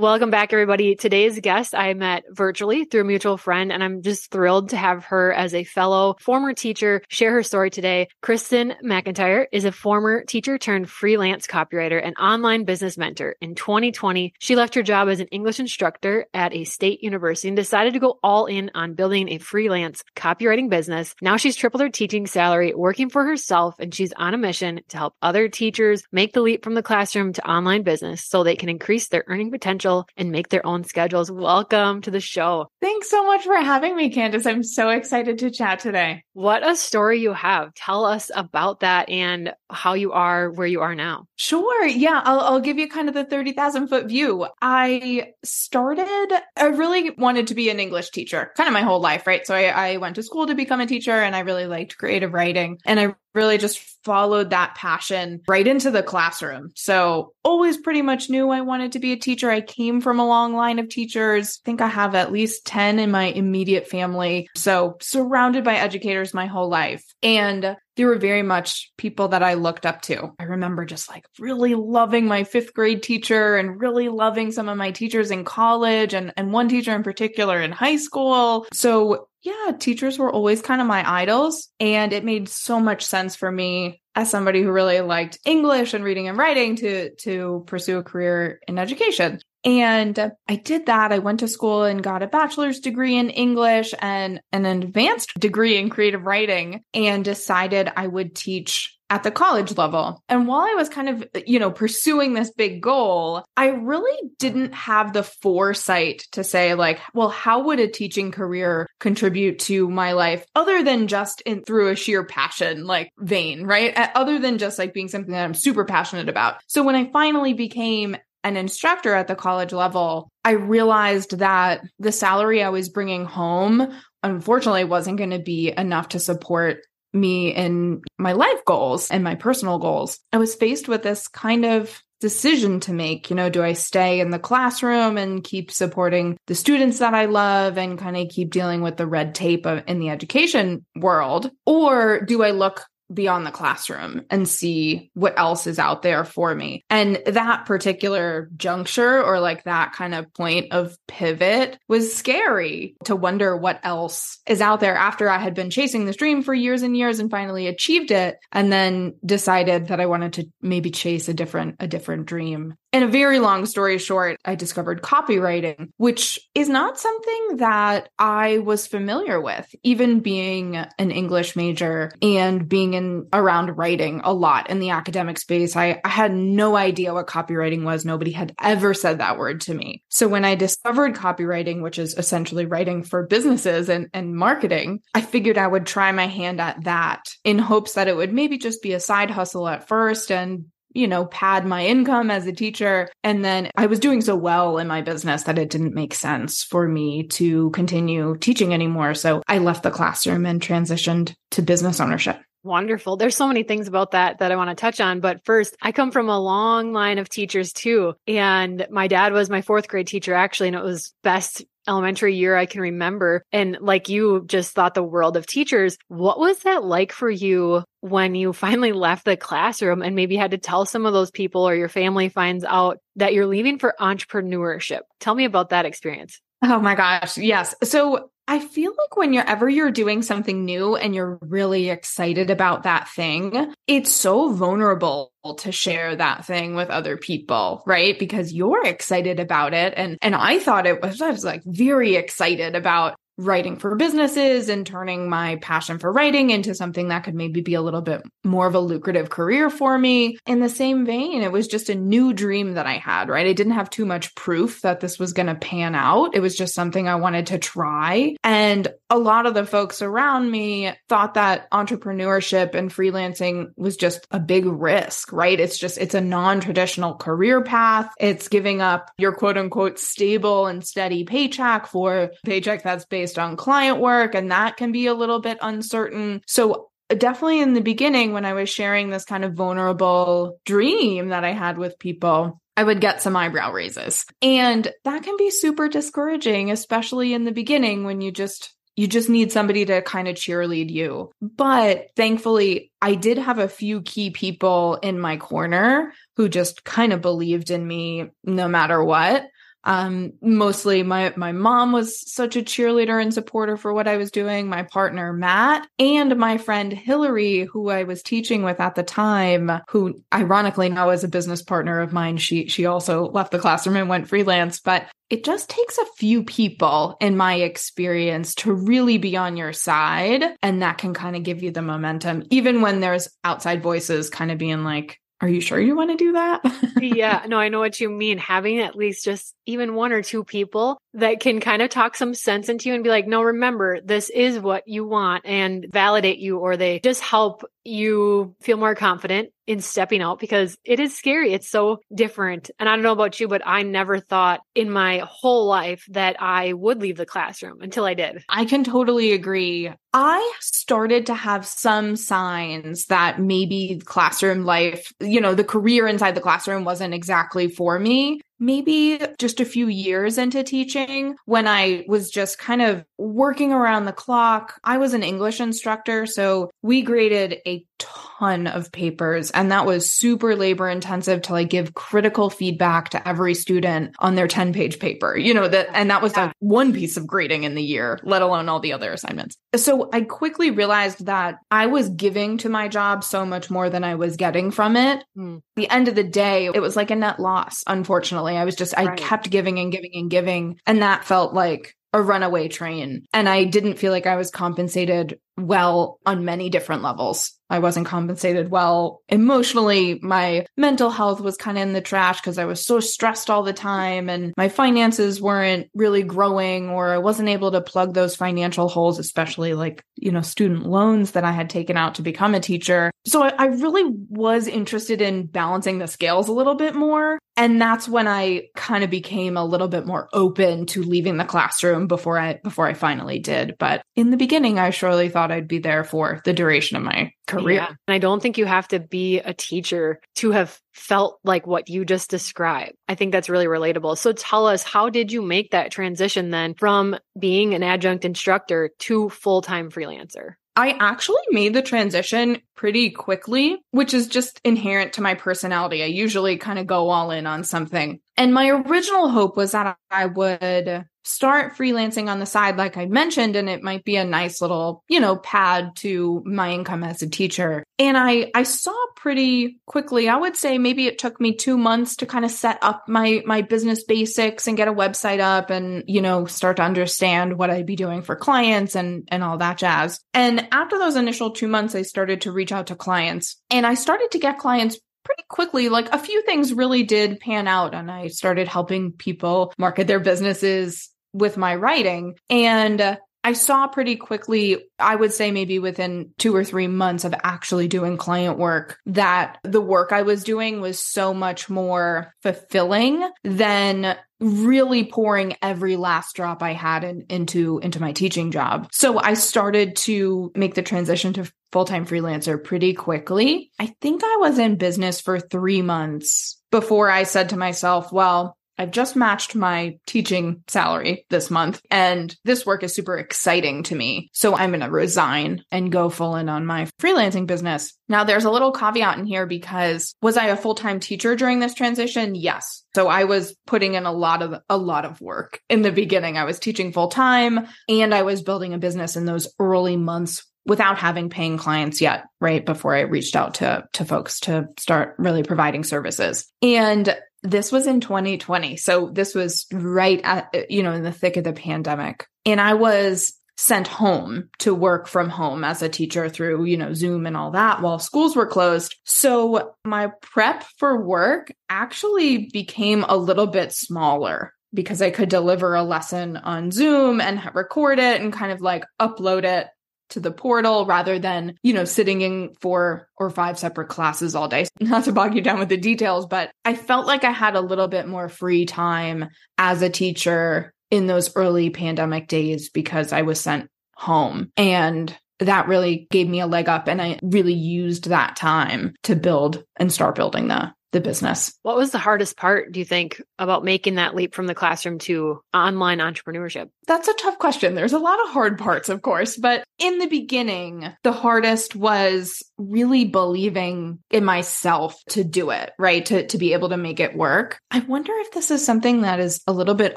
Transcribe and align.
Welcome 0.00 0.30
back, 0.30 0.54
everybody. 0.54 0.94
Today's 0.94 1.38
guest 1.40 1.74
I 1.74 1.92
met 1.92 2.24
virtually 2.30 2.86
through 2.86 3.02
a 3.02 3.04
mutual 3.04 3.36
friend, 3.36 3.70
and 3.70 3.84
I'm 3.84 4.00
just 4.00 4.30
thrilled 4.30 4.70
to 4.70 4.78
have 4.78 5.04
her 5.04 5.30
as 5.30 5.52
a 5.52 5.62
fellow 5.62 6.16
former 6.18 6.54
teacher 6.54 7.02
share 7.08 7.32
her 7.32 7.42
story 7.42 7.68
today. 7.68 8.08
Kristin 8.22 8.74
Macintyre 8.82 9.46
is 9.52 9.66
a 9.66 9.72
former 9.72 10.24
teacher 10.24 10.56
turned 10.56 10.88
freelance 10.88 11.46
copywriter 11.46 12.00
and 12.02 12.16
online 12.16 12.64
business 12.64 12.96
mentor. 12.96 13.36
In 13.42 13.54
2020, 13.54 14.32
she 14.38 14.56
left 14.56 14.74
her 14.74 14.82
job 14.82 15.10
as 15.10 15.20
an 15.20 15.26
English 15.26 15.60
instructor 15.60 16.24
at 16.32 16.54
a 16.54 16.64
state 16.64 17.02
university 17.02 17.48
and 17.48 17.56
decided 17.58 17.92
to 17.92 18.00
go 18.00 18.18
all 18.22 18.46
in 18.46 18.70
on 18.74 18.94
building 18.94 19.28
a 19.28 19.36
freelance 19.36 20.02
copywriting 20.16 20.70
business. 20.70 21.14
Now 21.20 21.36
she's 21.36 21.56
tripled 21.56 21.82
her 21.82 21.90
teaching 21.90 22.26
salary, 22.26 22.72
working 22.74 23.10
for 23.10 23.26
herself, 23.26 23.74
and 23.78 23.94
she's 23.94 24.14
on 24.16 24.32
a 24.32 24.38
mission 24.38 24.80
to 24.88 24.96
help 24.96 25.14
other 25.20 25.50
teachers 25.50 26.04
make 26.10 26.32
the 26.32 26.40
leap 26.40 26.64
from 26.64 26.72
the 26.72 26.82
classroom 26.82 27.34
to 27.34 27.46
online 27.46 27.82
business 27.82 28.24
so 28.24 28.42
they 28.42 28.56
can 28.56 28.70
increase 28.70 29.08
their 29.08 29.24
earning 29.26 29.50
potential 29.50 29.89
and 30.16 30.30
make 30.30 30.48
their 30.48 30.64
own 30.66 30.84
schedules. 30.84 31.30
Welcome 31.30 32.00
to 32.02 32.10
the 32.10 32.20
show. 32.20 32.68
Thanks 32.80 33.10
so 33.10 33.24
much 33.26 33.44
for 33.44 33.56
having 33.56 33.96
me, 33.96 34.10
Candace. 34.10 34.46
I'm 34.46 34.62
so 34.62 34.88
excited 34.90 35.38
to 35.38 35.50
chat 35.50 35.80
today. 35.80 36.22
What 36.32 36.66
a 36.66 36.76
story 36.76 37.20
you 37.20 37.32
have. 37.32 37.74
Tell 37.74 38.04
us 38.04 38.30
about 38.34 38.80
that 38.80 39.08
and 39.08 39.52
how 39.68 39.94
you 39.94 40.12
are 40.12 40.50
where 40.50 40.66
you 40.66 40.80
are 40.80 40.94
now. 40.94 41.26
Sure. 41.36 41.86
Yeah. 41.86 42.22
I'll, 42.24 42.40
I'll 42.40 42.60
give 42.60 42.78
you 42.78 42.88
kind 42.88 43.08
of 43.08 43.14
the 43.14 43.24
30,000 43.24 43.88
foot 43.88 44.06
view. 44.06 44.46
I 44.62 45.32
started, 45.44 46.32
I 46.56 46.66
really 46.66 47.10
wanted 47.10 47.48
to 47.48 47.54
be 47.54 47.70
an 47.70 47.80
English 47.80 48.10
teacher 48.10 48.52
kind 48.56 48.68
of 48.68 48.72
my 48.72 48.82
whole 48.82 49.00
life, 49.00 49.26
right? 49.26 49.46
So 49.46 49.54
I, 49.54 49.92
I 49.92 49.96
went 49.96 50.16
to 50.16 50.22
school 50.22 50.46
to 50.46 50.54
become 50.54 50.80
a 50.80 50.86
teacher 50.86 51.12
and 51.12 51.34
I 51.34 51.40
really 51.40 51.66
liked 51.66 51.98
creative 51.98 52.32
writing. 52.32 52.78
And 52.84 53.00
I 53.00 53.14
really 53.34 53.58
just 53.58 53.78
followed 54.04 54.50
that 54.50 54.74
passion 54.74 55.42
right 55.46 55.66
into 55.66 55.90
the 55.90 56.02
classroom. 56.02 56.70
So 56.74 57.32
always 57.44 57.76
pretty 57.76 58.02
much 58.02 58.30
knew 58.30 58.50
I 58.50 58.62
wanted 58.62 58.92
to 58.92 58.98
be 58.98 59.12
a 59.12 59.16
teacher. 59.16 59.50
I 59.50 59.60
came 59.60 60.00
from 60.00 60.18
a 60.18 60.26
long 60.26 60.54
line 60.54 60.78
of 60.78 60.88
teachers. 60.88 61.60
I 61.62 61.64
think 61.64 61.80
I 61.80 61.88
have 61.88 62.14
at 62.14 62.32
least 62.32 62.66
10 62.66 62.98
in 62.98 63.10
my 63.10 63.24
immediate 63.24 63.88
family. 63.88 64.48
So 64.54 64.96
surrounded 65.00 65.64
by 65.64 65.76
educators 65.76 66.34
my 66.34 66.46
whole 66.46 66.68
life. 66.68 67.04
And 67.22 67.76
they 68.00 68.06
were 68.06 68.16
very 68.16 68.42
much 68.42 68.90
people 68.96 69.28
that 69.28 69.42
I 69.42 69.54
looked 69.54 69.84
up 69.84 70.00
to. 70.02 70.32
I 70.38 70.44
remember 70.44 70.86
just 70.86 71.10
like 71.10 71.26
really 71.38 71.74
loving 71.74 72.26
my 72.26 72.44
fifth 72.44 72.72
grade 72.72 73.02
teacher 73.02 73.58
and 73.58 73.78
really 73.78 74.08
loving 74.08 74.52
some 74.52 74.70
of 74.70 74.78
my 74.78 74.90
teachers 74.90 75.30
in 75.30 75.44
college 75.44 76.14
and, 76.14 76.32
and 76.38 76.50
one 76.50 76.70
teacher 76.70 76.96
in 76.96 77.02
particular 77.02 77.60
in 77.60 77.72
high 77.72 77.96
school. 77.96 78.66
So 78.72 79.28
yeah, 79.42 79.72
teachers 79.78 80.18
were 80.18 80.32
always 80.32 80.62
kind 80.62 80.80
of 80.80 80.86
my 80.86 81.06
idols. 81.06 81.68
And 81.78 82.14
it 82.14 82.24
made 82.24 82.48
so 82.48 82.80
much 82.80 83.04
sense 83.04 83.36
for 83.36 83.52
me 83.52 84.00
as 84.14 84.30
somebody 84.30 84.62
who 84.62 84.72
really 84.72 85.02
liked 85.02 85.38
English 85.44 85.92
and 85.92 86.02
reading 86.02 86.26
and 86.26 86.38
writing 86.38 86.76
to, 86.76 87.14
to 87.16 87.64
pursue 87.66 87.98
a 87.98 88.02
career 88.02 88.60
in 88.66 88.78
education. 88.78 89.40
And 89.64 90.32
I 90.48 90.56
did 90.56 90.86
that. 90.86 91.12
I 91.12 91.18
went 91.18 91.40
to 91.40 91.48
school 91.48 91.84
and 91.84 92.02
got 92.02 92.22
a 92.22 92.26
bachelor's 92.26 92.80
degree 92.80 93.16
in 93.16 93.30
English 93.30 93.94
and 94.00 94.40
an 94.52 94.64
advanced 94.64 95.38
degree 95.38 95.76
in 95.76 95.90
creative 95.90 96.24
writing 96.24 96.82
and 96.94 97.24
decided 97.24 97.92
I 97.94 98.06
would 98.06 98.34
teach 98.34 98.96
at 99.10 99.24
the 99.24 99.30
college 99.32 99.76
level. 99.76 100.22
And 100.28 100.46
while 100.46 100.60
I 100.60 100.74
was 100.76 100.88
kind 100.88 101.08
of, 101.08 101.26
you 101.44 101.58
know, 101.58 101.72
pursuing 101.72 102.32
this 102.32 102.52
big 102.52 102.80
goal, 102.80 103.44
I 103.56 103.70
really 103.70 104.30
didn't 104.38 104.72
have 104.72 105.12
the 105.12 105.24
foresight 105.24 106.28
to 106.32 106.44
say 106.44 106.74
like, 106.74 107.00
well, 107.12 107.28
how 107.28 107.64
would 107.64 107.80
a 107.80 107.88
teaching 107.88 108.30
career 108.30 108.88
contribute 109.00 109.58
to 109.60 109.90
my 109.90 110.12
life 110.12 110.46
other 110.54 110.84
than 110.84 111.08
just 111.08 111.40
in 111.40 111.64
through 111.64 111.88
a 111.88 111.96
sheer 111.96 112.22
passion 112.24 112.86
like 112.86 113.10
vein, 113.18 113.66
right? 113.66 113.92
Other 114.14 114.38
than 114.38 114.58
just 114.58 114.78
like 114.78 114.94
being 114.94 115.08
something 115.08 115.32
that 115.32 115.44
I'm 115.44 115.54
super 115.54 115.84
passionate 115.84 116.28
about. 116.28 116.62
So 116.68 116.84
when 116.84 116.94
I 116.94 117.10
finally 117.10 117.52
became 117.52 118.16
an 118.44 118.56
instructor 118.56 119.14
at 119.14 119.28
the 119.28 119.34
college 119.34 119.72
level, 119.72 120.30
I 120.44 120.52
realized 120.52 121.38
that 121.38 121.82
the 121.98 122.12
salary 122.12 122.62
I 122.62 122.70
was 122.70 122.88
bringing 122.88 123.24
home 123.24 123.86
unfortunately 124.22 124.84
wasn't 124.84 125.18
going 125.18 125.30
to 125.30 125.38
be 125.38 125.72
enough 125.76 126.10
to 126.10 126.18
support 126.18 126.78
me 127.12 127.54
in 127.54 128.02
my 128.18 128.32
life 128.32 128.64
goals 128.64 129.10
and 129.10 129.24
my 129.24 129.34
personal 129.34 129.78
goals. 129.78 130.18
I 130.32 130.38
was 130.38 130.54
faced 130.54 130.88
with 130.88 131.02
this 131.02 131.28
kind 131.28 131.64
of 131.64 132.00
decision 132.20 132.80
to 132.80 132.92
make. 132.92 133.30
You 133.30 133.36
know, 133.36 133.50
do 133.50 133.62
I 133.62 133.72
stay 133.72 134.20
in 134.20 134.30
the 134.30 134.38
classroom 134.38 135.16
and 135.16 135.42
keep 135.42 135.70
supporting 135.70 136.36
the 136.46 136.54
students 136.54 136.98
that 136.98 137.14
I 137.14 137.24
love 137.24 137.78
and 137.78 137.98
kind 137.98 138.16
of 138.16 138.28
keep 138.28 138.50
dealing 138.50 138.82
with 138.82 138.96
the 138.96 139.06
red 139.06 139.34
tape 139.34 139.66
of, 139.66 139.82
in 139.86 139.98
the 139.98 140.10
education 140.10 140.84
world? 140.94 141.50
Or 141.66 142.20
do 142.20 142.42
I 142.42 142.50
look 142.50 142.84
beyond 143.12 143.46
the 143.46 143.50
classroom 143.50 144.22
and 144.30 144.48
see 144.48 145.10
what 145.14 145.38
else 145.38 145.66
is 145.66 145.78
out 145.78 146.02
there 146.02 146.24
for 146.24 146.54
me. 146.54 146.84
And 146.90 147.20
that 147.26 147.66
particular 147.66 148.48
juncture 148.56 149.22
or 149.22 149.40
like 149.40 149.64
that 149.64 149.92
kind 149.92 150.14
of 150.14 150.32
point 150.34 150.72
of 150.72 150.96
pivot 151.06 151.78
was 151.88 152.14
scary 152.14 152.96
to 153.04 153.16
wonder 153.16 153.56
what 153.56 153.80
else 153.82 154.38
is 154.46 154.60
out 154.60 154.80
there 154.80 154.96
after 154.96 155.28
I 155.28 155.38
had 155.38 155.54
been 155.54 155.70
chasing 155.70 156.04
this 156.04 156.16
dream 156.16 156.42
for 156.42 156.54
years 156.54 156.82
and 156.82 156.96
years 156.96 157.18
and 157.18 157.30
finally 157.30 157.66
achieved 157.66 158.10
it 158.10 158.38
and 158.52 158.72
then 158.72 159.14
decided 159.24 159.88
that 159.88 160.00
I 160.00 160.06
wanted 160.06 160.34
to 160.34 160.46
maybe 160.60 160.90
chase 160.90 161.28
a 161.28 161.34
different 161.34 161.76
a 161.80 161.86
different 161.86 162.26
dream. 162.26 162.74
In 162.92 163.04
a 163.04 163.08
very 163.08 163.38
long 163.38 163.66
story 163.66 163.98
short, 163.98 164.36
I 164.44 164.56
discovered 164.56 165.02
copywriting, 165.02 165.90
which 165.96 166.40
is 166.56 166.68
not 166.68 166.98
something 166.98 167.58
that 167.58 168.08
I 168.18 168.58
was 168.58 168.88
familiar 168.88 169.40
with, 169.40 169.72
even 169.84 170.20
being 170.20 170.76
an 170.76 171.12
English 171.12 171.54
major 171.54 172.10
and 172.20 172.68
being 172.68 172.94
in 172.94 173.28
around 173.32 173.76
writing 173.76 174.22
a 174.24 174.32
lot 174.32 174.70
in 174.70 174.80
the 174.80 174.90
academic 174.90 175.38
space. 175.38 175.76
I, 175.76 176.00
I 176.04 176.08
had 176.08 176.34
no 176.34 176.76
idea 176.76 177.14
what 177.14 177.28
copywriting 177.28 177.84
was. 177.84 178.04
Nobody 178.04 178.32
had 178.32 178.54
ever 178.60 178.92
said 178.92 179.18
that 179.18 179.38
word 179.38 179.60
to 179.62 179.74
me. 179.74 180.02
So 180.08 180.26
when 180.26 180.44
I 180.44 180.56
discovered 180.56 181.14
copywriting, 181.14 181.82
which 181.82 181.98
is 181.98 182.14
essentially 182.18 182.66
writing 182.66 183.04
for 183.04 183.24
businesses 183.24 183.88
and, 183.88 184.08
and 184.12 184.34
marketing, 184.34 185.00
I 185.14 185.20
figured 185.20 185.58
I 185.58 185.66
would 185.68 185.86
try 185.86 186.10
my 186.10 186.26
hand 186.26 186.60
at 186.60 186.82
that 186.82 187.22
in 187.44 187.60
hopes 187.60 187.92
that 187.92 188.08
it 188.08 188.16
would 188.16 188.32
maybe 188.32 188.58
just 188.58 188.82
be 188.82 188.94
a 188.94 189.00
side 189.00 189.30
hustle 189.30 189.68
at 189.68 189.86
first 189.86 190.32
and 190.32 190.64
you 190.92 191.06
know, 191.06 191.26
pad 191.26 191.66
my 191.66 191.86
income 191.86 192.30
as 192.30 192.46
a 192.46 192.52
teacher. 192.52 193.08
And 193.22 193.44
then 193.44 193.70
I 193.76 193.86
was 193.86 193.98
doing 193.98 194.20
so 194.20 194.36
well 194.36 194.78
in 194.78 194.86
my 194.86 195.02
business 195.02 195.44
that 195.44 195.58
it 195.58 195.70
didn't 195.70 195.94
make 195.94 196.14
sense 196.14 196.62
for 196.62 196.88
me 196.88 197.26
to 197.28 197.70
continue 197.70 198.36
teaching 198.38 198.74
anymore. 198.74 199.14
So 199.14 199.42
I 199.46 199.58
left 199.58 199.82
the 199.82 199.90
classroom 199.90 200.46
and 200.46 200.60
transitioned 200.60 201.34
to 201.52 201.62
business 201.62 202.00
ownership. 202.00 202.40
Wonderful. 202.62 203.16
There's 203.16 203.36
so 203.36 203.48
many 203.48 203.62
things 203.62 203.88
about 203.88 204.10
that 204.10 204.38
that 204.38 204.52
I 204.52 204.56
want 204.56 204.70
to 204.70 204.80
touch 204.80 205.00
on. 205.00 205.20
But 205.20 205.44
first, 205.44 205.76
I 205.80 205.92
come 205.92 206.10
from 206.10 206.28
a 206.28 206.38
long 206.38 206.92
line 206.92 207.18
of 207.18 207.28
teachers 207.28 207.72
too. 207.72 208.14
And 208.26 208.86
my 208.90 209.08
dad 209.08 209.32
was 209.32 209.48
my 209.48 209.62
fourth 209.62 209.88
grade 209.88 210.06
teacher, 210.06 210.34
actually, 210.34 210.68
and 210.68 210.76
it 210.76 210.82
was 210.82 211.14
best 211.22 211.64
elementary 211.88 212.36
year 212.36 212.56
I 212.56 212.66
can 212.66 212.82
remember. 212.82 213.42
And 213.50 213.78
like 213.80 214.10
you 214.10 214.44
just 214.46 214.74
thought 214.74 214.92
the 214.92 215.02
world 215.02 215.38
of 215.38 215.46
teachers. 215.46 215.96
What 216.08 216.38
was 216.38 216.58
that 216.60 216.84
like 216.84 217.12
for 217.12 217.30
you 217.30 217.82
when 218.00 218.34
you 218.34 218.52
finally 218.54 218.92
left 218.92 219.24
the 219.24 219.38
classroom 219.38 220.02
and 220.02 220.14
maybe 220.14 220.36
had 220.36 220.50
to 220.50 220.58
tell 220.58 220.84
some 220.84 221.06
of 221.06 221.14
those 221.14 221.30
people 221.30 221.66
or 221.66 221.74
your 221.74 221.88
family 221.88 222.28
finds 222.28 222.64
out 222.64 222.98
that 223.16 223.32
you're 223.32 223.46
leaving 223.46 223.78
for 223.78 223.94
entrepreneurship? 223.98 225.00
Tell 225.18 225.34
me 225.34 225.46
about 225.46 225.70
that 225.70 225.86
experience. 225.86 226.40
Oh 226.62 226.78
my 226.78 226.94
gosh. 226.94 227.38
Yes. 227.38 227.74
So 227.84 228.30
I 228.50 228.58
feel 228.58 228.90
like 228.98 229.16
whenever 229.16 229.68
you're 229.68 229.92
doing 229.92 230.22
something 230.22 230.64
new 230.64 230.96
and 230.96 231.14
you're 231.14 231.38
really 231.40 231.88
excited 231.88 232.50
about 232.50 232.82
that 232.82 233.08
thing, 233.08 233.72
it's 233.86 234.10
so 234.10 234.52
vulnerable 234.52 235.30
to 235.58 235.70
share 235.70 236.16
that 236.16 236.44
thing 236.44 236.74
with 236.74 236.90
other 236.90 237.16
people, 237.16 237.80
right? 237.86 238.18
Because 238.18 238.52
you're 238.52 238.84
excited 238.84 239.38
about 239.38 239.72
it. 239.72 239.94
And, 239.96 240.18
and 240.20 240.34
I 240.34 240.58
thought 240.58 240.88
it 240.88 241.00
was, 241.00 241.22
I 241.22 241.30
was 241.30 241.44
like 241.44 241.62
very 241.64 242.16
excited 242.16 242.74
about 242.74 243.14
writing 243.40 243.76
for 243.76 243.96
businesses 243.96 244.68
and 244.68 244.86
turning 244.86 245.28
my 245.28 245.56
passion 245.56 245.98
for 245.98 246.12
writing 246.12 246.50
into 246.50 246.74
something 246.74 247.08
that 247.08 247.24
could 247.24 247.34
maybe 247.34 247.60
be 247.60 247.74
a 247.74 247.82
little 247.82 248.02
bit 248.02 248.22
more 248.44 248.66
of 248.66 248.74
a 248.74 248.80
lucrative 248.80 249.30
career 249.30 249.70
for 249.70 249.96
me. 249.98 250.38
In 250.46 250.60
the 250.60 250.68
same 250.68 251.06
vein, 251.06 251.42
it 251.42 251.52
was 251.52 251.66
just 251.66 251.88
a 251.88 251.94
new 251.94 252.32
dream 252.32 252.74
that 252.74 252.86
I 252.86 252.94
had, 252.94 253.28
right? 253.28 253.46
I 253.46 253.52
didn't 253.52 253.72
have 253.72 253.90
too 253.90 254.04
much 254.04 254.34
proof 254.34 254.82
that 254.82 255.00
this 255.00 255.18
was 255.18 255.32
going 255.32 255.46
to 255.46 255.54
pan 255.54 255.94
out. 255.94 256.34
It 256.34 256.40
was 256.40 256.56
just 256.56 256.74
something 256.74 257.08
I 257.08 257.16
wanted 257.16 257.48
to 257.48 257.58
try. 257.58 258.36
And 258.44 258.88
a 259.08 259.18
lot 259.18 259.46
of 259.46 259.54
the 259.54 259.66
folks 259.66 260.02
around 260.02 260.50
me 260.50 260.92
thought 261.08 261.34
that 261.34 261.70
entrepreneurship 261.70 262.74
and 262.74 262.90
freelancing 262.90 263.72
was 263.76 263.96
just 263.96 264.26
a 264.30 264.38
big 264.38 264.66
risk, 264.66 265.32
right? 265.32 265.58
It's 265.58 265.78
just, 265.78 265.98
it's 265.98 266.14
a 266.14 266.20
non 266.20 266.60
traditional 266.60 267.14
career 267.14 267.62
path. 267.62 268.12
It's 268.20 268.48
giving 268.48 268.80
up 268.80 269.10
your 269.18 269.32
quote 269.32 269.56
unquote 269.56 269.98
stable 269.98 270.66
and 270.66 270.84
steady 270.84 271.24
paycheck 271.24 271.86
for 271.86 272.32
paycheck 272.44 272.82
that's 272.82 273.04
based 273.06 273.29
on 273.38 273.56
client 273.56 273.98
work. 273.98 274.34
And 274.34 274.50
that 274.50 274.76
can 274.76 274.92
be 274.92 275.06
a 275.06 275.14
little 275.14 275.40
bit 275.40 275.58
uncertain. 275.60 276.42
So 276.46 276.90
definitely 277.08 277.60
in 277.60 277.74
the 277.74 277.80
beginning 277.80 278.32
when 278.32 278.44
I 278.44 278.52
was 278.52 278.68
sharing 278.68 279.10
this 279.10 279.24
kind 279.24 279.44
of 279.44 279.54
vulnerable 279.54 280.58
dream 280.64 281.28
that 281.28 281.44
I 281.44 281.52
had 281.52 281.78
with 281.78 281.98
people, 281.98 282.60
I 282.76 282.84
would 282.84 283.00
get 283.00 283.22
some 283.22 283.36
eyebrow 283.36 283.72
raises. 283.72 284.24
And 284.40 284.90
that 285.04 285.22
can 285.22 285.36
be 285.36 285.50
super 285.50 285.88
discouraging, 285.88 286.70
especially 286.70 287.34
in 287.34 287.44
the 287.44 287.52
beginning 287.52 288.04
when 288.04 288.20
you 288.20 288.32
just 288.32 288.74
you 288.96 289.06
just 289.06 289.30
need 289.30 289.50
somebody 289.50 289.86
to 289.86 290.02
kind 290.02 290.28
of 290.28 290.36
cheerlead 290.36 290.90
you. 290.90 291.30
But 291.40 292.08
thankfully, 292.16 292.92
I 293.00 293.14
did 293.14 293.38
have 293.38 293.58
a 293.58 293.68
few 293.68 294.02
key 294.02 294.30
people 294.30 294.96
in 294.96 295.18
my 295.18 295.36
corner 295.36 296.12
who 296.36 296.48
just 296.48 296.84
kind 296.84 297.12
of 297.12 297.22
believed 297.22 297.70
in 297.70 297.86
me 297.86 298.30
no 298.44 298.68
matter 298.68 299.02
what. 299.02 299.46
Um, 299.84 300.34
mostly 300.42 301.02
my, 301.02 301.32
my 301.36 301.52
mom 301.52 301.92
was 301.92 302.30
such 302.30 302.56
a 302.56 302.62
cheerleader 302.62 303.20
and 303.20 303.32
supporter 303.32 303.76
for 303.76 303.92
what 303.92 304.08
I 304.08 304.16
was 304.16 304.30
doing, 304.30 304.68
my 304.68 304.82
partner, 304.82 305.32
Matt, 305.32 305.88
and 305.98 306.36
my 306.36 306.58
friend 306.58 306.92
Hillary, 306.92 307.64
who 307.64 307.88
I 307.88 308.04
was 308.04 308.22
teaching 308.22 308.62
with 308.62 308.80
at 308.80 308.94
the 308.94 309.02
time, 309.02 309.70
who 309.88 310.22
ironically 310.34 310.88
now 310.88 311.10
is 311.10 311.24
a 311.24 311.28
business 311.28 311.62
partner 311.62 312.00
of 312.00 312.12
mine. 312.12 312.36
She, 312.36 312.68
she 312.68 312.86
also 312.86 313.30
left 313.30 313.52
the 313.52 313.58
classroom 313.58 313.96
and 313.96 314.08
went 314.08 314.28
freelance, 314.28 314.80
but 314.80 315.06
it 315.30 315.44
just 315.44 315.70
takes 315.70 315.96
a 315.96 316.12
few 316.16 316.42
people 316.42 317.16
in 317.20 317.36
my 317.36 317.54
experience 317.54 318.54
to 318.56 318.74
really 318.74 319.16
be 319.16 319.36
on 319.36 319.56
your 319.56 319.72
side. 319.72 320.44
And 320.60 320.82
that 320.82 320.98
can 320.98 321.14
kind 321.14 321.36
of 321.36 321.44
give 321.44 321.62
you 321.62 321.70
the 321.70 321.82
momentum, 321.82 322.42
even 322.50 322.80
when 322.80 323.00
there's 323.00 323.28
outside 323.44 323.82
voices 323.82 324.28
kind 324.28 324.50
of 324.50 324.58
being 324.58 324.84
like, 324.84 325.20
are 325.40 325.48
you 325.48 325.60
sure 325.60 325.80
you 325.80 325.96
want 325.96 326.10
to 326.10 326.16
do 326.16 326.32
that? 326.32 326.60
yeah, 327.00 327.44
no, 327.48 327.58
I 327.58 327.70
know 327.70 327.78
what 327.78 327.98
you 327.98 328.10
mean. 328.10 328.36
Having 328.36 328.80
at 328.80 328.94
least 328.94 329.24
just 329.24 329.54
even 329.64 329.94
one 329.94 330.12
or 330.12 330.22
two 330.22 330.44
people 330.44 331.00
that 331.14 331.40
can 331.40 331.60
kind 331.60 331.80
of 331.80 331.88
talk 331.88 332.14
some 332.14 332.34
sense 332.34 332.68
into 332.68 332.88
you 332.88 332.94
and 332.94 333.02
be 333.02 333.10
like, 333.10 333.26
no, 333.26 333.42
remember, 333.42 334.00
this 334.02 334.28
is 334.28 334.58
what 334.58 334.86
you 334.86 335.06
want 335.06 335.46
and 335.46 335.86
validate 335.90 336.38
you, 336.38 336.58
or 336.58 336.76
they 336.76 337.00
just 337.00 337.22
help 337.22 337.64
you 337.84 338.54
feel 338.60 338.76
more 338.76 338.94
confident 338.94 339.50
in 339.66 339.80
stepping 339.80 340.20
out 340.20 340.38
because 340.38 340.76
it 340.84 341.00
is 341.00 341.16
scary. 341.16 341.52
It's 341.52 341.70
so 341.70 342.00
different. 342.14 342.70
And 342.78 342.88
I 342.88 342.94
don't 342.94 343.02
know 343.02 343.12
about 343.12 343.38
you, 343.40 343.48
but 343.48 343.62
I 343.64 343.82
never 343.82 344.18
thought 344.18 344.60
in 344.74 344.90
my 344.90 345.22
whole 345.24 345.66
life 345.66 346.04
that 346.10 346.36
I 346.42 346.72
would 346.72 347.00
leave 347.00 347.16
the 347.16 347.26
classroom 347.26 347.80
until 347.80 348.04
I 348.04 348.14
did. 348.14 348.44
I 348.48 348.64
can 348.64 348.84
totally 348.84 349.32
agree. 349.32 349.90
I 350.12 350.52
started 350.60 351.26
to 351.26 351.34
have 351.34 351.64
some 351.64 352.16
signs 352.16 353.06
that 353.06 353.40
maybe 353.40 354.00
classroom 354.04 354.64
life, 354.64 355.12
you 355.20 355.40
know, 355.40 355.54
the 355.54 355.64
career 355.64 356.08
inside 356.08 356.34
the 356.34 356.40
classroom 356.40 356.84
wasn't 356.84 357.14
exactly 357.14 357.68
for 357.68 357.98
me 357.98 358.40
maybe 358.60 359.18
just 359.38 359.58
a 359.58 359.64
few 359.64 359.88
years 359.88 360.38
into 360.38 360.62
teaching 360.62 361.34
when 361.46 361.66
I 361.66 362.04
was 362.06 362.30
just 362.30 362.58
kind 362.58 362.82
of 362.82 363.04
working 363.18 363.72
around 363.72 364.04
the 364.04 364.12
clock. 364.12 364.78
I 364.84 364.98
was 364.98 365.14
an 365.14 365.22
English 365.22 365.60
instructor, 365.60 366.26
so 366.26 366.70
we 366.82 367.02
graded 367.02 367.58
a 367.66 367.84
ton 368.00 368.66
of 368.66 368.90
papers 368.90 369.50
and 369.50 369.70
that 369.70 369.86
was 369.86 370.10
super 370.10 370.56
labor 370.56 370.88
intensive 370.88 371.42
to 371.42 371.52
like 371.52 371.68
give 371.68 371.94
critical 371.94 372.48
feedback 372.50 373.10
to 373.10 373.28
every 373.28 373.54
student 373.54 374.14
on 374.18 374.34
their 374.34 374.48
10 374.48 374.72
page 374.72 374.98
paper. 374.98 375.36
You 375.36 375.54
know, 375.54 375.68
that 375.68 375.88
and 375.92 376.10
that 376.10 376.22
was 376.22 376.32
yeah. 376.36 376.52
one 376.58 376.92
piece 376.92 377.16
of 377.16 377.26
grading 377.26 377.64
in 377.64 377.74
the 377.74 377.82
year, 377.82 378.18
let 378.22 378.42
alone 378.42 378.68
all 378.68 378.80
the 378.80 378.94
other 378.94 379.12
assignments. 379.12 379.56
So 379.76 380.08
I 380.12 380.22
quickly 380.22 380.70
realized 380.70 381.26
that 381.26 381.58
I 381.70 381.86
was 381.86 382.08
giving 382.08 382.58
to 382.58 382.68
my 382.68 382.88
job 382.88 383.24
so 383.24 383.44
much 383.44 383.70
more 383.70 383.90
than 383.90 384.04
I 384.04 384.14
was 384.14 384.36
getting 384.36 384.70
from 384.70 384.96
it. 384.96 385.22
Mm. 385.36 385.60
The 385.76 385.90
end 385.90 386.08
of 386.08 386.14
the 386.14 386.24
day, 386.24 386.70
it 386.72 386.80
was 386.80 386.96
like 386.96 387.10
a 387.10 387.16
net 387.16 387.38
loss, 387.38 387.84
unfortunately. 387.86 388.56
I 388.56 388.64
was 388.64 388.74
just 388.76 388.96
I 388.96 389.14
kept 389.16 389.50
giving 389.50 389.78
and 389.78 389.92
giving 389.92 390.12
and 390.14 390.30
giving 390.30 390.80
and 390.86 391.02
that 391.02 391.24
felt 391.24 391.52
like 391.54 391.94
a 392.12 392.22
runaway 392.22 392.68
train. 392.68 393.24
And 393.32 393.48
I 393.48 393.64
didn't 393.64 393.98
feel 393.98 394.12
like 394.12 394.26
I 394.26 394.36
was 394.36 394.50
compensated 394.50 395.38
well 395.66 396.18
on 396.26 396.44
many 396.44 396.70
different 396.70 397.02
levels. 397.02 397.60
I 397.70 397.78
wasn't 397.78 398.08
compensated 398.08 398.68
well 398.70 399.22
emotionally. 399.28 400.18
My 400.20 400.66
mental 400.76 401.08
health 401.08 401.40
was 401.40 401.56
kind 401.56 401.78
of 401.78 401.82
in 401.82 401.92
the 401.92 402.00
trash 402.00 402.40
because 402.40 402.58
I 402.58 402.64
was 402.64 402.84
so 402.84 402.98
stressed 402.98 403.48
all 403.48 403.62
the 403.62 403.72
time 403.72 404.28
and 404.28 404.52
my 404.56 404.68
finances 404.68 405.40
weren't 405.40 405.88
really 405.94 406.24
growing 406.24 406.90
or 406.90 407.10
I 407.10 407.18
wasn't 407.18 407.48
able 407.48 407.70
to 407.70 407.80
plug 407.80 408.12
those 408.12 408.34
financial 408.34 408.88
holes, 408.88 409.20
especially 409.20 409.74
like, 409.74 410.02
you 410.16 410.32
know, 410.32 410.40
student 410.40 410.84
loans 410.84 411.32
that 411.32 411.44
I 411.44 411.52
had 411.52 411.70
taken 411.70 411.96
out 411.96 412.16
to 412.16 412.22
become 412.22 412.56
a 412.56 412.60
teacher. 412.60 413.12
So 413.24 413.42
I, 413.42 413.52
I 413.56 413.66
really 413.66 414.04
was 414.28 414.66
interested 414.66 415.22
in 415.22 415.46
balancing 415.46 415.98
the 415.98 416.08
scales 416.08 416.48
a 416.48 416.52
little 416.52 416.74
bit 416.74 416.96
more. 416.96 417.38
And 417.56 417.80
that's 417.80 418.08
when 418.08 418.26
I 418.26 418.68
kind 418.74 419.04
of 419.04 419.10
became 419.10 419.56
a 419.56 419.64
little 419.64 419.88
bit 419.88 420.06
more 420.06 420.28
open 420.32 420.86
to 420.86 421.02
leaving 421.02 421.36
the 421.36 421.44
classroom 421.44 422.06
before 422.06 422.38
I, 422.38 422.54
before 422.64 422.86
I 422.86 422.94
finally 422.94 423.38
did. 423.38 423.76
But 423.78 424.02
in 424.16 424.30
the 424.30 424.38
beginning, 424.38 424.78
I 424.78 424.90
surely 424.90 425.28
thought 425.28 425.49
I'd 425.50 425.68
be 425.68 425.78
there 425.78 426.04
for 426.04 426.40
the 426.44 426.52
duration 426.52 426.96
of 426.96 427.02
my 427.02 427.32
career. 427.46 427.76
Yeah. 427.76 427.88
And 427.88 428.14
I 428.14 428.18
don't 428.18 428.40
think 428.40 428.58
you 428.58 428.66
have 428.66 428.88
to 428.88 429.00
be 429.00 429.38
a 429.38 429.54
teacher 429.54 430.20
to 430.36 430.50
have 430.52 430.78
felt 430.92 431.38
like 431.44 431.66
what 431.66 431.88
you 431.88 432.04
just 432.04 432.30
described. 432.30 432.92
I 433.08 433.14
think 433.14 433.32
that's 433.32 433.48
really 433.48 433.66
relatable. 433.66 434.18
So 434.18 434.32
tell 434.32 434.66
us, 434.66 434.82
how 434.82 435.10
did 435.10 435.32
you 435.32 435.42
make 435.42 435.70
that 435.70 435.90
transition 435.90 436.50
then 436.50 436.74
from 436.74 437.16
being 437.38 437.74
an 437.74 437.82
adjunct 437.82 438.24
instructor 438.24 438.90
to 439.00 439.28
full 439.28 439.62
time 439.62 439.90
freelancer? 439.90 440.54
I 440.76 440.96
actually 440.98 441.42
made 441.50 441.74
the 441.74 441.82
transition 441.82 442.62
pretty 442.76 443.10
quickly, 443.10 443.78
which 443.90 444.14
is 444.14 444.28
just 444.28 444.60
inherent 444.64 445.14
to 445.14 445.20
my 445.20 445.34
personality. 445.34 446.02
I 446.02 446.06
usually 446.06 446.56
kind 446.56 446.78
of 446.78 446.86
go 446.86 447.10
all 447.10 447.32
in 447.32 447.46
on 447.46 447.64
something. 447.64 448.20
And 448.36 448.54
my 448.54 448.68
original 448.68 449.28
hope 449.28 449.56
was 449.56 449.72
that 449.72 449.98
I 450.10 450.26
would 450.26 451.04
start 451.30 451.76
freelancing 451.76 452.28
on 452.28 452.38
the 452.38 452.46
side, 452.46 452.76
like 452.76 452.96
I 452.96 453.06
mentioned, 453.06 453.56
and 453.56 453.68
it 453.68 453.82
might 453.82 454.04
be 454.04 454.16
a 454.16 454.24
nice 454.24 454.60
little, 454.60 455.04
you 455.08 455.20
know, 455.20 455.36
pad 455.36 455.96
to 455.96 456.42
my 456.44 456.72
income 456.72 457.04
as 457.04 457.22
a 457.22 457.28
teacher. 457.28 457.84
And 457.98 458.16
I, 458.16 458.50
I 458.54 458.62
saw 458.62 458.94
pretty 459.16 459.80
quickly, 459.86 460.28
I 460.28 460.36
would 460.36 460.56
say 460.56 460.78
maybe 460.78 461.06
it 461.06 461.18
took 461.18 461.40
me 461.40 461.54
two 461.54 461.76
months 461.76 462.16
to 462.16 462.26
kind 462.26 462.44
of 462.44 462.50
set 462.50 462.78
up 462.82 463.08
my, 463.08 463.42
my 463.46 463.62
business 463.62 464.04
basics 464.04 464.66
and 464.66 464.76
get 464.76 464.88
a 464.88 464.92
website 464.92 465.40
up 465.40 465.70
and, 465.70 466.04
you 466.06 466.22
know, 466.22 466.46
start 466.46 466.76
to 466.76 466.82
understand 466.82 467.58
what 467.58 467.70
I'd 467.70 467.86
be 467.86 467.96
doing 467.96 468.22
for 468.22 468.36
clients 468.36 468.94
and, 468.94 469.28
and 469.30 469.44
all 469.44 469.58
that 469.58 469.78
jazz. 469.78 470.20
And 470.34 470.68
after 470.72 470.98
those 470.98 471.16
initial 471.16 471.50
two 471.50 471.68
months, 471.68 471.94
I 471.94 472.02
started 472.02 472.42
to 472.42 472.52
reach 472.52 472.72
out 472.72 472.88
to 472.88 472.96
clients 472.96 473.56
and 473.70 473.86
I 473.86 473.94
started 473.94 474.30
to 474.32 474.38
get 474.38 474.58
clients 474.58 474.98
pretty 475.24 475.44
quickly, 475.48 475.88
like 475.88 476.12
a 476.12 476.18
few 476.18 476.42
things 476.42 476.72
really 476.72 477.02
did 477.02 477.40
pan 477.40 477.68
out. 477.68 477.94
And 477.94 478.10
I 478.10 478.28
started 478.28 478.68
helping 478.68 479.12
people 479.12 479.72
market 479.78 480.06
their 480.06 480.20
businesses 480.20 481.10
with 481.32 481.56
my 481.56 481.74
writing. 481.74 482.36
And 482.48 483.00
uh, 483.00 483.16
I 483.42 483.54
saw 483.54 483.88
pretty 483.88 484.16
quickly, 484.16 484.84
I 484.98 485.16
would 485.16 485.32
say 485.32 485.50
maybe 485.50 485.78
within 485.78 486.34
two 486.38 486.54
or 486.54 486.62
three 486.62 486.88
months 486.88 487.24
of 487.24 487.34
actually 487.42 487.88
doing 487.88 488.18
client 488.18 488.58
work, 488.58 488.98
that 489.06 489.58
the 489.64 489.80
work 489.80 490.12
I 490.12 490.22
was 490.22 490.44
doing 490.44 490.80
was 490.80 490.98
so 490.98 491.32
much 491.32 491.70
more 491.70 492.34
fulfilling 492.42 493.28
than 493.42 494.16
really 494.40 495.04
pouring 495.04 495.56
every 495.62 495.96
last 495.96 496.34
drop 496.36 496.62
I 496.62 496.72
had 496.72 497.04
in, 497.04 497.26
into 497.28 497.78
into 497.82 498.00
my 498.00 498.12
teaching 498.12 498.50
job. 498.50 498.88
So 498.92 499.18
I 499.18 499.34
started 499.34 499.96
to 499.96 500.50
make 500.54 500.74
the 500.74 500.82
transition 500.82 501.32
to 501.34 501.50
full-time 501.72 502.06
freelancer 502.06 502.62
pretty 502.62 502.94
quickly. 502.94 503.70
I 503.78 503.94
think 504.00 504.22
I 504.24 504.38
was 504.40 504.58
in 504.58 504.76
business 504.76 505.20
for 505.20 505.38
3 505.38 505.82
months 505.82 506.60
before 506.70 507.10
I 507.10 507.24
said 507.24 507.50
to 507.50 507.56
myself, 507.56 508.12
well, 508.12 508.56
I've 508.80 508.92
just 508.92 509.14
matched 509.14 509.54
my 509.54 509.98
teaching 510.06 510.64
salary 510.66 511.26
this 511.28 511.50
month 511.50 511.82
and 511.90 512.34
this 512.44 512.64
work 512.64 512.82
is 512.82 512.94
super 512.94 513.18
exciting 513.18 513.82
to 513.84 513.94
me. 513.94 514.30
So 514.32 514.56
I'm 514.56 514.70
going 514.70 514.80
to 514.80 514.90
resign 514.90 515.62
and 515.70 515.92
go 515.92 516.08
full 516.08 516.34
in 516.36 516.48
on 516.48 516.64
my 516.64 516.88
freelancing 516.98 517.46
business. 517.46 517.92
Now 518.08 518.24
there's 518.24 518.46
a 518.46 518.50
little 518.50 518.72
caveat 518.72 519.18
in 519.18 519.26
here 519.26 519.44
because 519.44 520.14
was 520.22 520.38
I 520.38 520.46
a 520.46 520.56
full-time 520.56 520.98
teacher 520.98 521.36
during 521.36 521.60
this 521.60 521.74
transition? 521.74 522.34
Yes. 522.34 522.82
So 522.94 523.08
I 523.08 523.24
was 523.24 523.54
putting 523.66 523.94
in 523.94 524.06
a 524.06 524.12
lot 524.12 524.40
of 524.40 524.58
a 524.70 524.78
lot 524.78 525.04
of 525.04 525.20
work 525.20 525.60
in 525.68 525.82
the 525.82 525.92
beginning. 525.92 526.38
I 526.38 526.44
was 526.44 526.58
teaching 526.58 526.94
full 526.94 527.08
time 527.08 527.66
and 527.86 528.14
I 528.14 528.22
was 528.22 528.40
building 528.40 528.72
a 528.72 528.78
business 528.78 529.14
in 529.14 529.26
those 529.26 529.46
early 529.58 529.98
months 529.98 530.46
without 530.66 530.98
having 530.98 531.30
paying 531.30 531.58
clients 531.58 532.00
yet, 532.00 532.24
right? 532.40 532.64
Before 532.64 532.94
I 532.94 533.00
reached 533.00 533.36
out 533.36 533.54
to, 533.54 533.84
to 533.94 534.04
folks 534.04 534.40
to 534.40 534.68
start 534.78 535.16
really 535.18 535.42
providing 535.42 535.84
services. 535.84 536.50
And 536.62 537.14
this 537.42 537.72
was 537.72 537.86
in 537.86 538.00
2020. 538.00 538.76
So 538.76 539.10
this 539.12 539.34
was 539.34 539.66
right 539.72 540.20
at, 540.22 540.48
uh, 540.54 540.60
you 540.68 540.82
know, 540.82 540.92
in 540.92 541.02
the 541.02 541.12
thick 541.12 541.36
of 541.36 541.44
the 541.44 541.52
pandemic. 541.52 542.26
And 542.44 542.60
I 542.60 542.74
was 542.74 543.34
sent 543.56 543.86
home 543.86 544.48
to 544.58 544.74
work 544.74 545.06
from 545.06 545.28
home 545.28 545.64
as 545.64 545.82
a 545.82 545.88
teacher 545.88 546.30
through, 546.30 546.64
you 546.64 546.78
know, 546.78 546.94
Zoom 546.94 547.26
and 547.26 547.36
all 547.36 547.50
that 547.50 547.82
while 547.82 547.98
schools 547.98 548.34
were 548.34 548.46
closed. 548.46 548.96
So 549.04 549.74
my 549.84 550.12
prep 550.22 550.64
for 550.78 551.04
work 551.04 551.52
actually 551.68 552.48
became 552.52 553.04
a 553.04 553.16
little 553.16 553.46
bit 553.46 553.72
smaller 553.72 554.54
because 554.72 555.02
I 555.02 555.10
could 555.10 555.28
deliver 555.28 555.74
a 555.74 555.82
lesson 555.82 556.38
on 556.38 556.70
Zoom 556.70 557.20
and 557.20 557.50
record 557.54 557.98
it 557.98 558.22
and 558.22 558.32
kind 558.32 558.52
of 558.52 558.62
like 558.62 558.84
upload 558.98 559.44
it 559.44 559.68
to 560.10 560.20
the 560.20 560.30
portal 560.30 560.86
rather 560.86 561.18
than, 561.18 561.56
you 561.62 561.72
know, 561.72 561.84
sitting 561.84 562.20
in 562.20 562.54
four 562.60 563.08
or 563.16 563.30
five 563.30 563.58
separate 563.58 563.88
classes 563.88 564.34
all 564.34 564.48
day. 564.48 564.66
Not 564.80 565.04
to 565.04 565.12
bog 565.12 565.34
you 565.34 565.40
down 565.40 565.58
with 565.58 565.68
the 565.68 565.76
details, 565.76 566.26
but 566.26 566.50
I 566.64 566.74
felt 566.74 567.06
like 567.06 567.24
I 567.24 567.32
had 567.32 567.56
a 567.56 567.60
little 567.60 567.88
bit 567.88 568.06
more 568.06 568.28
free 568.28 568.66
time 568.66 569.28
as 569.58 569.82
a 569.82 569.90
teacher 569.90 570.72
in 570.90 571.06
those 571.06 571.34
early 571.36 571.70
pandemic 571.70 572.28
days 572.28 572.68
because 572.70 573.12
I 573.12 573.22
was 573.22 573.40
sent 573.40 573.68
home. 573.94 574.50
And 574.56 575.16
that 575.40 575.68
really 575.68 576.06
gave 576.10 576.28
me 576.28 576.40
a 576.40 576.46
leg 576.46 576.68
up 576.68 576.86
and 576.86 577.00
I 577.00 577.18
really 577.22 577.54
used 577.54 578.08
that 578.08 578.36
time 578.36 578.94
to 579.04 579.16
build 579.16 579.64
and 579.76 579.92
start 579.92 580.14
building 580.14 580.48
the 580.48 580.72
the 580.92 581.00
business. 581.00 581.52
What 581.62 581.76
was 581.76 581.90
the 581.90 581.98
hardest 581.98 582.36
part, 582.36 582.72
do 582.72 582.80
you 582.80 582.84
think, 582.84 583.22
about 583.38 583.64
making 583.64 583.96
that 583.96 584.14
leap 584.14 584.34
from 584.34 584.46
the 584.46 584.54
classroom 584.54 584.98
to 585.00 585.40
online 585.54 585.98
entrepreneurship? 585.98 586.70
That's 586.86 587.08
a 587.08 587.14
tough 587.14 587.38
question. 587.38 587.74
There's 587.74 587.92
a 587.92 587.98
lot 587.98 588.20
of 588.24 588.30
hard 588.30 588.58
parts, 588.58 588.88
of 588.88 589.02
course, 589.02 589.36
but 589.36 589.64
in 589.78 589.98
the 589.98 590.06
beginning, 590.06 590.92
the 591.02 591.12
hardest 591.12 591.76
was 591.76 592.42
really 592.58 593.04
believing 593.04 594.00
in 594.10 594.24
myself 594.24 595.00
to 595.10 595.24
do 595.24 595.50
it, 595.50 595.72
right? 595.78 596.04
To, 596.06 596.26
to 596.26 596.38
be 596.38 596.52
able 596.52 596.70
to 596.70 596.76
make 596.76 597.00
it 597.00 597.16
work. 597.16 597.58
I 597.70 597.80
wonder 597.80 598.12
if 598.16 598.32
this 598.32 598.50
is 598.50 598.64
something 598.64 599.02
that 599.02 599.20
is 599.20 599.40
a 599.46 599.52
little 599.52 599.74
bit 599.74 599.96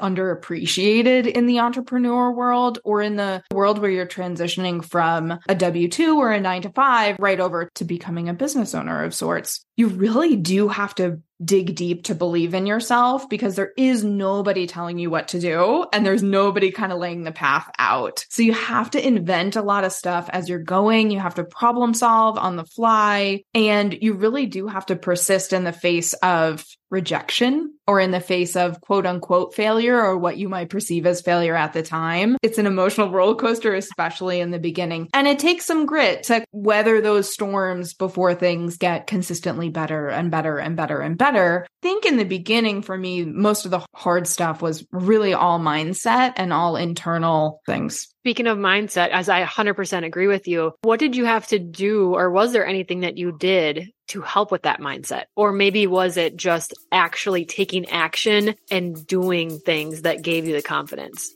underappreciated 0.00 1.26
in 1.26 1.46
the 1.46 1.60
entrepreneur 1.60 2.30
world 2.32 2.78
or 2.84 3.02
in 3.02 3.16
the 3.16 3.42
world 3.52 3.78
where 3.78 3.90
you're 3.90 4.06
transitioning 4.06 4.84
from 4.84 5.38
a 5.48 5.54
W 5.54 5.88
2 5.88 6.18
or 6.18 6.32
a 6.32 6.40
nine 6.40 6.62
to 6.62 6.70
five 6.70 7.16
right 7.18 7.40
over 7.40 7.68
to 7.74 7.84
becoming 7.84 8.28
a 8.28 8.34
business 8.34 8.74
owner 8.74 9.04
of 9.04 9.14
sorts. 9.14 9.64
You 9.76 9.88
really 9.88 10.36
do 10.36 10.68
have 10.68 10.83
to 10.96 11.20
dig 11.44 11.74
deep 11.74 12.04
to 12.04 12.14
believe 12.14 12.54
in 12.54 12.66
yourself 12.66 13.28
because 13.28 13.56
there 13.56 13.72
is 13.76 14.04
nobody 14.04 14.66
telling 14.66 14.98
you 14.98 15.10
what 15.10 15.28
to 15.28 15.40
do 15.40 15.86
and 15.92 16.04
there's 16.04 16.22
nobody 16.22 16.70
kind 16.70 16.92
of 16.92 16.98
laying 16.98 17.24
the 17.24 17.32
path 17.32 17.70
out. 17.78 18.24
So 18.30 18.42
you 18.42 18.52
have 18.52 18.90
to 18.92 19.06
invent 19.06 19.56
a 19.56 19.62
lot 19.62 19.84
of 19.84 19.92
stuff 19.92 20.28
as 20.32 20.48
you're 20.48 20.58
going. 20.58 21.10
You 21.10 21.20
have 21.20 21.34
to 21.36 21.44
problem 21.44 21.94
solve 21.94 22.38
on 22.38 22.56
the 22.56 22.64
fly 22.64 23.42
and 23.54 23.96
you 24.00 24.14
really 24.14 24.46
do 24.46 24.66
have 24.68 24.86
to 24.86 24.96
persist 24.96 25.52
in 25.52 25.64
the 25.64 25.72
face 25.72 26.12
of 26.14 26.64
rejection 26.94 27.74
or 27.86 28.00
in 28.00 28.12
the 28.12 28.20
face 28.20 28.56
of 28.56 28.80
quote 28.80 29.04
unquote 29.04 29.52
failure 29.52 30.00
or 30.00 30.16
what 30.16 30.38
you 30.38 30.48
might 30.48 30.70
perceive 30.70 31.04
as 31.04 31.20
failure 31.20 31.54
at 31.54 31.72
the 31.72 31.82
time. 31.82 32.36
It's 32.42 32.56
an 32.56 32.66
emotional 32.66 33.10
roller 33.10 33.34
coaster, 33.34 33.74
especially 33.74 34.40
in 34.40 34.52
the 34.52 34.58
beginning. 34.58 35.08
And 35.12 35.26
it 35.26 35.38
takes 35.38 35.66
some 35.66 35.84
grit 35.84 36.22
to 36.24 36.44
weather 36.52 37.00
those 37.00 37.30
storms 37.30 37.92
before 37.92 38.34
things 38.34 38.78
get 38.78 39.06
consistently 39.06 39.68
better 39.68 40.08
and 40.08 40.30
better 40.30 40.56
and 40.58 40.76
better 40.76 41.00
and 41.00 41.18
better. 41.18 41.66
I 41.68 41.82
think 41.82 42.06
in 42.06 42.16
the 42.16 42.24
beginning 42.24 42.80
for 42.80 42.96
me, 42.96 43.24
most 43.24 43.64
of 43.64 43.72
the 43.72 43.84
hard 43.94 44.26
stuff 44.26 44.62
was 44.62 44.86
really 44.92 45.34
all 45.34 45.58
mindset 45.58 46.34
and 46.36 46.52
all 46.52 46.76
internal 46.76 47.60
things. 47.66 48.06
Speaking 48.22 48.46
of 48.46 48.56
mindset, 48.56 49.10
as 49.10 49.28
I 49.28 49.44
100% 49.44 50.06
agree 50.06 50.28
with 50.28 50.48
you, 50.48 50.72
what 50.80 51.00
did 51.00 51.14
you 51.14 51.26
have 51.26 51.46
to 51.48 51.58
do, 51.58 52.14
or 52.14 52.30
was 52.30 52.52
there 52.52 52.66
anything 52.66 53.00
that 53.00 53.18
you 53.18 53.36
did 53.38 53.90
to 54.08 54.20
help 54.20 54.50
with 54.50 54.62
that 54.62 54.80
mindset? 54.80 55.24
Or 55.36 55.52
maybe 55.52 55.86
was 55.86 56.16
it 56.16 56.36
just 56.36 56.74
actually 56.92 57.44
taking 57.44 57.88
action 57.88 58.54
and 58.70 59.06
doing 59.06 59.58
things 59.58 60.02
that 60.02 60.22
gave 60.22 60.46
you 60.46 60.54
the 60.54 60.62
confidence? 60.62 61.34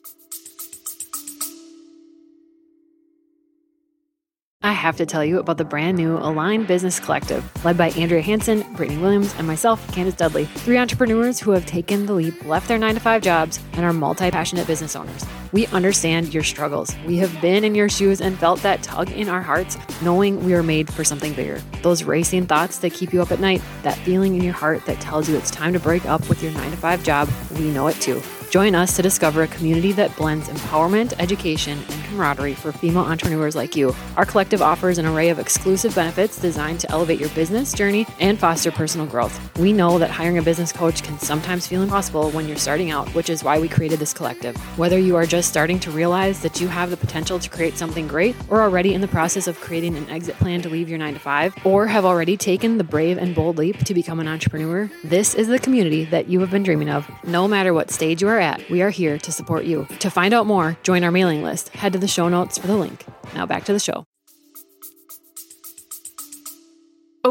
I 4.61 4.73
have 4.73 4.97
to 4.97 5.07
tell 5.07 5.25
you 5.25 5.39
about 5.39 5.57
the 5.57 5.65
brand 5.65 5.97
new 5.97 6.17
Aligned 6.19 6.67
Business 6.67 6.99
Collective, 6.99 7.45
led 7.65 7.79
by 7.79 7.91
Andrea 7.91 8.21
Hanson, 8.21 8.65
Brittany 8.75 9.01
Williams, 9.01 9.33
and 9.39 9.47
myself, 9.47 9.87
Candace 9.95 10.17
Dudley, 10.17 10.47
three 10.47 10.77
entrepreneurs 10.77 11.39
who 11.39 11.53
have 11.53 11.65
taken 11.65 12.07
the 12.07 12.13
leap, 12.13 12.45
left 12.45 12.67
their 12.67 12.77
nine 12.77 12.95
to 12.95 13.01
five 13.01 13.23
jobs, 13.23 13.61
and 13.75 13.85
are 13.85 13.93
multi 13.93 14.33
passionate 14.33 14.67
business 14.67 14.97
owners. 14.97 15.25
We 15.53 15.69
understand 15.69 16.35
your 16.35 16.43
struggles. 16.43 16.93
We 17.07 17.19
have 17.19 17.41
been 17.41 17.63
in 17.63 17.77
your 17.77 17.89
shoes 17.89 18.21
and 18.21 18.37
felt 18.37 18.61
that 18.63 18.83
tug 18.83 19.13
in 19.13 19.29
our 19.29 19.43
hearts, 19.43 19.79
knowing 20.03 20.45
we 20.45 20.55
are 20.55 20.65
made 20.65 20.93
for 20.93 21.05
something 21.05 21.35
bigger. 21.35 21.63
Those 21.83 22.03
racing 22.03 22.49
thoughts 22.49 22.79
that 22.81 22.93
keep 22.93 23.13
you 23.13 23.23
up 23.23 23.31
at 23.31 23.39
night, 23.39 23.63
that 23.85 23.97
feeling 23.99 24.35
in 24.35 24.43
your 24.43 24.55
heart 24.55 24.85
that 24.87 25.01
tells 25.01 25.29
you 25.29 25.37
it's 25.37 25.53
time 25.53 25.73
to 25.73 25.81
break 25.81 26.05
up 26.07 26.29
with 26.29 26.43
your 26.43 26.51
nine 26.51 26.73
to 26.73 26.77
five 26.77 27.05
job, 27.05 27.31
we 27.53 27.71
know 27.71 27.87
it 27.87 27.95
too. 28.01 28.21
Join 28.51 28.75
us 28.75 28.97
to 28.97 29.03
discover 29.03 29.43
a 29.43 29.47
community 29.47 29.93
that 29.93 30.17
blends 30.17 30.49
empowerment, 30.49 31.13
education, 31.21 31.79
and 31.79 32.05
camaraderie 32.19 32.55
for 32.55 32.73
female 32.73 33.05
entrepreneurs 33.05 33.55
like 33.55 33.77
you. 33.77 33.95
Our 34.17 34.25
collective 34.25 34.61
offers 34.61 34.99
an 34.99 35.07
array 35.07 35.29
of 35.29 35.39
exclusive 35.39 35.95
benefits 35.95 36.41
designed 36.41 36.81
to 36.81 36.91
elevate 36.91 37.21
your 37.21 37.29
business 37.31 37.73
journey 37.73 38.07
and 38.19 38.39
foster 38.39 38.73
personal 38.73 39.07
growth. 39.07 39.39
We 39.57 39.73
know 39.73 39.99
that 39.99 40.11
hiring 40.11 40.39
a 40.39 40.43
business 40.43 40.73
coach 40.73 41.05
can 41.05 41.19
sometimes 41.21 41.69
feel 41.69 41.83
impossible 41.83 42.31
when 42.31 42.49
you're 42.49 42.57
starting 42.57 42.91
out, 42.91 43.09
which 43.11 43.31
is 43.31 43.45
why 43.45 43.61
we 43.61 43.69
created 43.69 44.01
this 44.01 44.13
collective. 44.13 44.57
Whether 44.77 44.99
you 44.99 45.15
are 45.15 45.27
just 45.27 45.49
starting 45.49 45.79
to 45.81 45.93
realize 45.93 46.43
that 46.43 46.61
you 46.61 46.67
have 46.67 46.91
the 46.91 46.97
potential 46.97 47.39
to 47.39 47.49
create 47.49 47.79
something 47.79 48.09
great, 48.09 48.35
or 48.49 48.63
already 48.63 48.95
in 48.95 49.01
the 49.01 49.09
process 49.09 49.47
of 49.47 49.61
creating 49.61 49.97
an 49.97 50.11
exit 50.11 50.37
plan 50.39 50.61
to 50.63 50.69
leave 50.69 50.89
your 50.89 50.99
9 50.99 51.15
to 51.15 51.21
5, 51.21 51.55
or 51.65 51.87
have 51.87 52.05
already 52.05 52.37
taken 52.37 52.79
the 52.79 52.85
brave 52.85 53.17
and 53.17 53.35
bold 53.35 53.59
leap 53.59 53.79
to 53.85 53.95
become 53.95 54.19
an 54.19 54.27
entrepreneur, 54.27 54.91
this 55.05 55.35
is 55.35 55.47
the 55.47 55.59
community 55.61 56.05
that 56.07 56.29
you 56.29 56.41
have 56.41 56.51
been 56.51 56.65
dreaming 56.65 56.89
of. 56.91 57.09
No 57.25 57.47
matter 57.47 57.73
what 57.73 57.93
stage 57.93 58.23
you 58.23 58.29
are 58.29 58.41
at, 58.41 58.69
we 58.71 58.83
are 58.83 58.91
here 58.91 59.19
to 59.19 59.31
support 59.31 59.65
you. 59.65 59.87
To 60.01 60.11
find 60.11 60.35
out 60.35 60.47
more, 60.47 60.77
join 60.83 61.05
our 61.05 61.13
mailing 61.13 61.43
list. 61.43 61.69
Head 61.71 61.93
to 61.93 61.99
the 62.09 62.13
show 62.13 62.29
notes 62.31 62.57
for 62.57 62.67
the 62.67 62.77
link. 62.77 63.05
Now 63.35 63.45
back 63.45 63.65
to 63.67 63.73
the 63.75 63.79
show. 63.79 64.05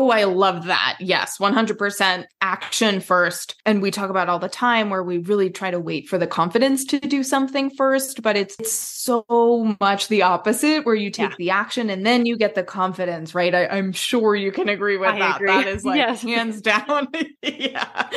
Oh, 0.07 0.11
I 0.11 0.23
love 0.23 0.67
that. 0.67 0.95
Yes, 1.01 1.37
100% 1.37 2.23
action 2.39 3.01
first. 3.01 3.55
And 3.65 3.81
we 3.81 3.91
talk 3.91 4.09
about 4.09 4.29
all 4.29 4.39
the 4.39 4.47
time 4.47 4.89
where 4.89 5.03
we 5.03 5.17
really 5.17 5.49
try 5.49 5.69
to 5.69 5.81
wait 5.81 6.07
for 6.07 6.17
the 6.17 6.25
confidence 6.25 6.85
to 6.85 6.99
do 7.01 7.23
something 7.23 7.69
first, 7.71 8.21
but 8.21 8.37
it's, 8.37 8.55
it's 8.57 8.71
so 8.71 9.75
much 9.81 10.07
the 10.07 10.21
opposite 10.21 10.85
where 10.85 10.95
you 10.95 11.11
take 11.11 11.31
yeah. 11.31 11.35
the 11.37 11.49
action 11.49 11.89
and 11.89 12.05
then 12.05 12.25
you 12.25 12.37
get 12.37 12.55
the 12.55 12.63
confidence, 12.63 13.35
right? 13.35 13.53
I, 13.53 13.77
am 13.77 13.91
sure 13.91 14.33
you 14.33 14.49
can 14.53 14.69
agree 14.69 14.95
with 14.95 15.09
I 15.09 15.19
that. 15.19 15.35
Agree. 15.35 15.47
That 15.47 15.67
is 15.67 15.83
like 15.83 15.97
yes. 15.97 16.21
hands 16.23 16.61
down. 16.61 17.09
yeah. 17.41 18.09